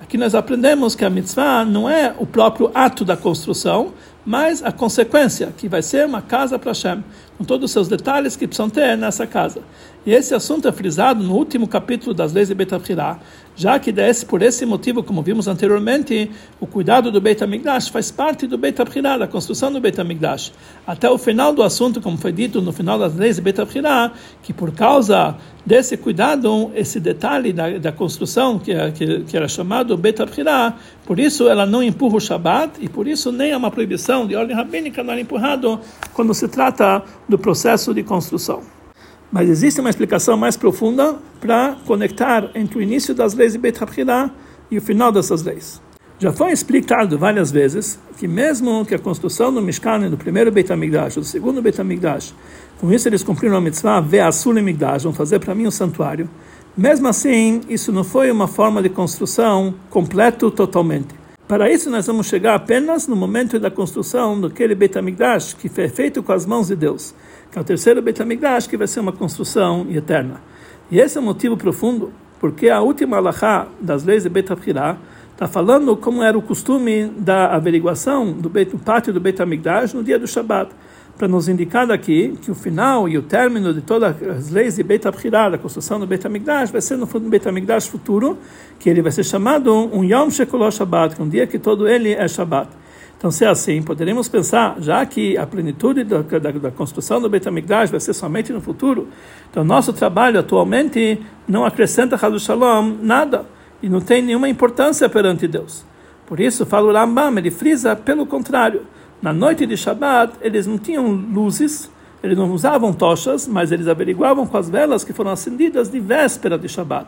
Aqui 0.00 0.16
nós 0.16 0.34
aprendemos 0.34 0.94
que 0.94 1.04
a 1.04 1.10
mitzvah 1.10 1.64
não 1.64 1.90
é 1.90 2.14
o 2.18 2.24
próprio 2.24 2.70
ato 2.72 3.04
da 3.04 3.16
construção, 3.16 3.92
mas 4.24 4.62
a 4.62 4.70
consequência, 4.70 5.52
que 5.56 5.68
vai 5.68 5.82
ser 5.82 6.06
uma 6.06 6.22
casa 6.22 6.58
para 6.58 6.70
Hashem, 6.70 7.02
com 7.38 7.44
todos 7.44 7.66
os 7.66 7.70
seus 7.70 7.86
detalhes 7.86 8.34
que 8.34 8.48
precisam 8.48 8.68
ter 8.68 8.98
nessa 8.98 9.24
casa. 9.24 9.62
E 10.04 10.12
esse 10.12 10.34
assunto 10.34 10.66
é 10.66 10.72
frisado 10.72 11.22
no 11.22 11.34
último 11.34 11.68
capítulo 11.68 12.12
das 12.12 12.32
leis 12.32 12.48
de 12.48 12.54
Beit 12.54 12.72
já 13.54 13.76
que 13.76 13.90
desse, 13.90 14.24
por 14.24 14.40
esse 14.40 14.64
motivo, 14.64 15.02
como 15.02 15.20
vimos 15.20 15.48
anteriormente, 15.48 16.30
o 16.60 16.66
cuidado 16.66 17.10
do 17.10 17.20
Beit 17.20 17.42
HaMikdash 17.42 17.88
faz 17.88 18.08
parte 18.08 18.46
do 18.46 18.56
Beit 18.56 18.78
da 19.18 19.26
construção 19.26 19.72
do 19.72 19.80
Beit 19.80 20.00
HaMikdash. 20.00 20.52
Até 20.86 21.10
o 21.10 21.18
final 21.18 21.52
do 21.52 21.64
assunto, 21.64 22.00
como 22.00 22.16
foi 22.16 22.30
dito 22.30 22.62
no 22.62 22.72
final 22.72 22.98
das 22.98 23.16
leis 23.16 23.34
de 23.34 23.42
Beit 23.42 23.58
que 24.42 24.52
por 24.52 24.70
causa 24.72 25.36
desse 25.66 25.96
cuidado, 25.96 26.70
esse 26.74 27.00
detalhe 27.00 27.52
da, 27.52 27.78
da 27.78 27.92
construção, 27.92 28.60
que, 28.60 28.72
que, 28.92 29.24
que 29.24 29.36
era 29.36 29.48
chamado 29.48 29.96
Beit 29.96 30.18
por 31.04 31.18
isso 31.18 31.48
ela 31.48 31.66
não 31.66 31.82
empurra 31.82 32.16
o 32.16 32.20
Shabat, 32.20 32.78
e 32.80 32.88
por 32.88 33.08
isso 33.08 33.32
nem 33.32 33.50
é 33.50 33.56
uma 33.56 33.70
proibição 33.70 34.26
de 34.26 34.36
ordem 34.36 34.54
rabínica 34.54 35.02
não 35.02 35.14
é 35.14 35.20
empurrado 35.20 35.80
quando 36.14 36.32
se 36.32 36.46
trata 36.46 37.02
do 37.28 37.38
processo 37.38 37.92
de 37.92 38.02
construção. 38.02 38.62
Mas 39.30 39.48
existe 39.48 39.80
uma 39.80 39.90
explicação 39.90 40.36
mais 40.36 40.56
profunda 40.56 41.16
para 41.40 41.76
conectar 41.86 42.50
entre 42.54 42.78
o 42.78 42.82
início 42.82 43.14
das 43.14 43.34
leis 43.34 43.52
de 43.52 43.58
Beit 43.58 43.82
HaBchirah 43.82 44.30
e 44.70 44.78
o 44.78 44.82
final 44.82 45.12
dessas 45.12 45.42
leis. 45.42 45.80
Já 46.18 46.32
foi 46.32 46.50
explicado 46.50 47.16
várias 47.16 47.52
vezes 47.52 47.98
que 48.16 48.26
mesmo 48.26 48.84
que 48.84 48.94
a 48.94 48.98
construção 48.98 49.52
do 49.52 49.62
Mishkan, 49.62 50.10
do 50.10 50.16
primeiro 50.16 50.50
Beit 50.50 50.72
HaMikdash, 50.72 51.14
do 51.14 51.24
segundo 51.24 51.62
Beit 51.62 51.80
HaMikdash, 51.80 52.34
com 52.80 52.92
isso 52.92 53.08
eles 53.08 53.22
cumpriram 53.22 53.56
a 53.56 53.60
mitzvah, 53.60 54.00
Ve'asul 54.00 54.54
Mikdash, 54.54 55.04
vão 55.04 55.12
fazer 55.12 55.38
para 55.38 55.54
mim 55.54 55.66
um 55.66 55.70
santuário. 55.70 56.28
Mesmo 56.76 57.08
assim, 57.08 57.60
isso 57.68 57.92
não 57.92 58.02
foi 58.02 58.30
uma 58.30 58.48
forma 58.48 58.82
de 58.82 58.88
construção 58.88 59.74
completo 59.90 60.50
totalmente. 60.50 61.14
Para 61.48 61.72
isso, 61.72 61.88
nós 61.88 62.06
vamos 62.06 62.26
chegar 62.26 62.54
apenas 62.54 63.08
no 63.08 63.16
momento 63.16 63.58
da 63.58 63.70
construção 63.70 64.38
daquele 64.38 64.74
Beit 64.74 64.98
HaMikdash, 64.98 65.54
que 65.54 65.70
foi 65.70 65.88
feito 65.88 66.22
com 66.22 66.30
as 66.30 66.44
mãos 66.44 66.68
de 66.68 66.76
Deus, 66.76 67.14
que 67.50 67.58
é 67.58 67.62
o 67.62 67.64
terceiro 67.64 68.02
Beit 68.02 68.20
HaMikdash, 68.20 68.66
que 68.66 68.76
vai 68.76 68.86
ser 68.86 69.00
uma 69.00 69.12
construção 69.12 69.86
eterna. 69.88 70.42
E 70.90 71.00
esse 71.00 71.16
é 71.16 71.20
o 71.22 71.24
motivo 71.24 71.56
profundo, 71.56 72.12
porque 72.38 72.68
a 72.68 72.82
última 72.82 73.16
alahá 73.16 73.66
das 73.80 74.04
leis 74.04 74.24
de 74.24 74.28
Beit 74.28 74.52
está 74.52 75.48
falando 75.48 75.96
como 75.96 76.22
era 76.22 76.36
o 76.36 76.42
costume 76.42 77.06
da 77.16 77.54
averiguação 77.54 78.30
do, 78.30 78.50
Beit, 78.50 78.70
do 78.72 78.78
pátio 78.78 79.10
do 79.10 79.18
Beit 79.18 79.40
HaMikdash 79.40 79.94
no 79.94 80.04
dia 80.04 80.18
do 80.18 80.26
Shabat 80.26 80.70
para 81.18 81.26
nos 81.26 81.48
indicar 81.48 81.84
daqui 81.84 82.38
que 82.40 82.48
o 82.48 82.54
final 82.54 83.08
e 83.08 83.18
o 83.18 83.22
término 83.22 83.74
de 83.74 83.80
todas 83.80 84.14
as 84.22 84.50
leis 84.50 84.76
de 84.76 84.84
Beit 84.84 85.06
HaBchirah, 85.06 85.50
da 85.50 85.58
construção 85.58 85.98
do 85.98 86.06
Beit 86.06 86.24
HaMikdash, 86.24 86.70
vai 86.70 86.80
ser 86.80 86.96
no 86.96 87.06
Beit 87.06 87.46
HaMikdash 87.46 87.88
futuro, 87.88 88.38
que 88.78 88.88
ele 88.88 89.02
vai 89.02 89.10
ser 89.10 89.24
chamado 89.24 89.74
um 89.74 90.04
Yom 90.04 90.30
Shekolot 90.30 90.72
Shabbat, 90.76 91.20
um 91.20 91.28
dia 91.28 91.44
que 91.44 91.58
todo 91.58 91.88
ele 91.88 92.12
é 92.12 92.28
Shabbat. 92.28 92.70
Então, 93.18 93.32
se 93.32 93.44
é 93.44 93.48
assim, 93.48 93.82
poderíamos 93.82 94.28
pensar, 94.28 94.76
já 94.78 95.04
que 95.04 95.36
a 95.36 95.44
plenitude 95.44 96.04
da, 96.04 96.22
da, 96.22 96.52
da 96.52 96.70
construção 96.70 97.20
do 97.20 97.28
Beit 97.28 97.48
HaMikdash 97.48 97.90
vai 97.90 97.98
ser 97.98 98.12
somente 98.12 98.52
no 98.52 98.60
futuro, 98.60 99.08
então 99.50 99.64
nosso 99.64 99.92
trabalho 99.92 100.38
atualmente 100.38 101.20
não 101.48 101.66
acrescenta 101.66 102.16
Halu 102.16 102.38
Shalom 102.38 102.96
nada. 103.02 103.44
e 103.82 103.88
não 103.88 104.00
tem 104.00 104.22
nenhuma 104.22 104.48
importância 104.48 105.08
perante 105.08 105.48
Deus. 105.48 105.84
Por 106.26 106.38
isso, 106.38 106.64
fala 106.64 106.90
o 106.90 106.92
Rambam, 106.92 107.36
ele 107.38 107.50
frisa 107.50 107.96
pelo 107.96 108.24
contrário. 108.24 108.82
Na 109.20 109.32
noite 109.32 109.66
de 109.66 109.76
Shabbat, 109.76 110.34
eles 110.40 110.66
não 110.66 110.78
tinham 110.78 111.10
luzes, 111.10 111.90
eles 112.22 112.38
não 112.38 112.52
usavam 112.52 112.92
tochas, 112.92 113.48
mas 113.48 113.72
eles 113.72 113.88
averiguavam 113.88 114.46
com 114.46 114.56
as 114.56 114.70
velas 114.70 115.02
que 115.02 115.12
foram 115.12 115.32
acendidas 115.32 115.90
de 115.90 115.98
véspera 115.98 116.56
de 116.56 116.68
Shabbat. 116.68 117.06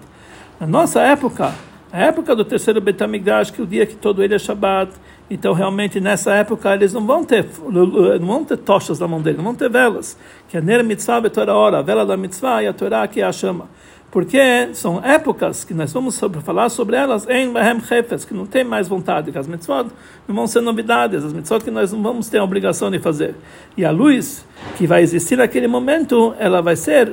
Na 0.59 0.67
nossa 0.67 1.01
época, 1.01 1.55
a 1.93 1.99
época 1.99 2.35
do 2.35 2.45
terceiro 2.45 2.81
Betamigdash, 2.81 3.51
que 3.51 3.61
é 3.61 3.65
o 3.65 3.67
dia 3.67 3.87
que 3.87 3.95
todo 3.95 4.23
ele 4.25 4.35
é 4.35 4.39
Shabbat, 4.39 4.93
então 5.31 5.53
realmente 5.53 6.01
nessa 6.01 6.33
época 6.35 6.75
eles 6.75 6.93
não 6.93 7.07
vão 7.07 7.25
ter 7.25 7.47
não 7.69 8.27
vão 8.27 8.45
ter 8.45 8.57
tochas 8.57 8.99
na 8.99 9.07
mão 9.07 9.23
deles, 9.23 9.39
não 9.39 9.45
vão 9.45 9.55
ter 9.55 9.71
velas, 9.71 10.17
que 10.49 10.57
é 10.57 10.61
Ner 10.61 10.83
Mitzvah 10.83 11.21
Betorah 11.21 11.55
Hora, 11.55 11.79
a 11.79 11.83
vela 11.83 12.05
da 12.05 12.17
Mitzvah 12.17 12.63
e 12.63 12.67
a 12.67 12.73
Torá 12.73 13.07
que 13.07 13.21
é 13.21 13.25
a 13.25 13.33
chama. 13.33 13.69
Porque 14.11 14.71
são 14.75 15.03
épocas 15.05 15.63
que 15.63 15.73
nós 15.73 15.93
vamos 15.93 16.17
sobre, 16.17 16.41
falar 16.41 16.69
sobre 16.69 16.97
elas 16.97 17.29
em 17.29 17.49
Mahem 17.49 17.79
Hefes, 17.79 18.25
que 18.25 18.35
não 18.35 18.45
tem 18.45 18.65
mais 18.65 18.89
vontade, 18.89 19.31
que 19.31 19.39
as 19.39 19.47
mitzvot 19.47 19.89
não 20.27 20.35
vão 20.35 20.47
ser 20.49 20.61
novidades, 20.61 21.25
as 21.25 21.33
mitzvot 21.33 21.61
que 21.63 21.71
nós 21.71 21.93
não 21.93 22.03
vamos 22.03 22.29
ter 22.29 22.39
a 22.39 22.45
obrigação 22.45 22.91
de 22.91 22.99
fazer. 22.99 23.37
E 23.77 23.85
a 23.85 23.91
luz 23.93 24.45
que 24.77 24.87
vai 24.87 25.03
existir 25.03 25.37
naquele 25.37 25.69
momento, 25.69 26.35
ela 26.39 26.61
vai 26.61 26.75
ser 26.75 27.13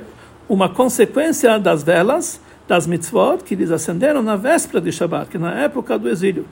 uma 0.49 0.69
consequência 0.69 1.59
das 1.59 1.83
velas, 1.83 2.41
das 2.67 2.87
mitzvot 2.87 3.43
que 3.43 3.53
eles 3.53 3.69
acenderam 3.69 4.23
na 4.23 4.35
véspera 4.35 4.81
de 4.81 4.91
Shabbat, 4.91 5.29
que 5.29 5.37
é 5.37 5.39
na 5.39 5.53
época 5.53 5.99
do 5.99 6.09
exílio 6.09 6.45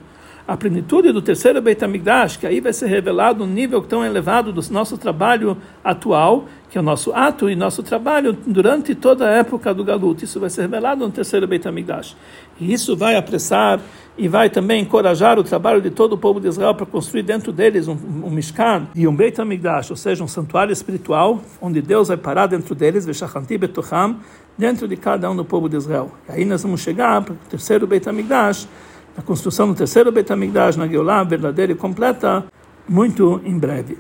a 0.47 0.55
plenitude 0.55 1.12
do 1.12 1.21
terceiro 1.21 1.62
Beit 1.62 1.84
HaMikdash, 1.84 2.38
que 2.38 2.45
aí 2.45 2.62
vai 2.62 2.71
ser 2.71 2.88
revelado 2.88 3.43
um 3.43 3.47
nível 3.47 3.81
tão 3.81 4.05
elevado 4.05 4.53
do 4.53 4.62
nosso 4.71 4.97
trabalho 4.97 5.58
atual, 5.84 6.45
que 6.69 6.77
é 6.77 6.81
o 6.81 6.84
nosso 6.84 7.13
ato 7.13 7.49
e 7.49 7.55
nosso 7.55 7.81
trabalho 7.81 8.38
durante 8.45 8.93
toda 8.93 9.27
a 9.27 9.31
época 9.31 9.73
do 9.73 9.84
Galut. 9.84 10.23
Isso 10.23 10.39
vai 10.39 10.49
ser 10.49 10.63
revelado 10.63 11.03
no 11.03 11.12
terceiro 11.12 11.47
Beit 11.47 11.67
HaMikdash. 11.67 12.15
E 12.60 12.71
isso 12.71 12.95
vai 12.95 13.15
apressar 13.15 13.79
e 14.17 14.27
vai 14.27 14.49
também 14.49 14.81
encorajar 14.81 15.39
o 15.39 15.43
trabalho 15.43 15.81
de 15.81 15.89
todo 15.89 16.13
o 16.13 16.17
povo 16.17 16.39
de 16.39 16.47
Israel 16.47 16.75
para 16.75 16.86
construir 16.86 17.23
dentro 17.23 17.51
deles 17.51 17.88
um, 17.88 17.97
um 18.23 18.29
Mishkan 18.29 18.88
e 18.93 19.08
um 19.08 19.15
Beit 19.15 19.39
HaMikdash, 19.41 19.89
ou 19.89 19.97
seja, 19.97 20.23
um 20.23 20.27
santuário 20.27 20.71
espiritual, 20.71 21.41
onde 21.60 21.81
Deus 21.81 22.08
vai 22.08 22.17
parar 22.17 22.47
dentro 22.47 22.75
deles, 22.75 23.05
Veshachanti 23.05 23.58
Betocham, 23.58 24.17
dentro 24.58 24.88
de 24.88 24.95
cada 24.95 25.29
um 25.29 25.36
do 25.36 25.43
povo 25.43 25.67
de 25.67 25.75
Israel. 25.75 26.12
E 26.29 26.34
aí 26.34 26.45
nós 26.45 26.62
vamos 26.62 26.81
chegar 26.81 27.21
para 27.23 27.34
o 27.34 27.38
terceiro 27.49 27.86
Beit 27.88 28.08
HaMikdash, 28.08 28.67
a 29.17 29.21
construção 29.21 29.67
do 29.67 29.75
terceiro 29.75 30.12
Betamigdash 30.12 30.75
na 30.78 30.88
Geulah, 30.88 31.23
verdadeira 31.23 31.71
e 31.71 31.75
completa, 31.75 32.45
muito 32.88 33.41
em 33.43 33.58
breve. 33.58 33.97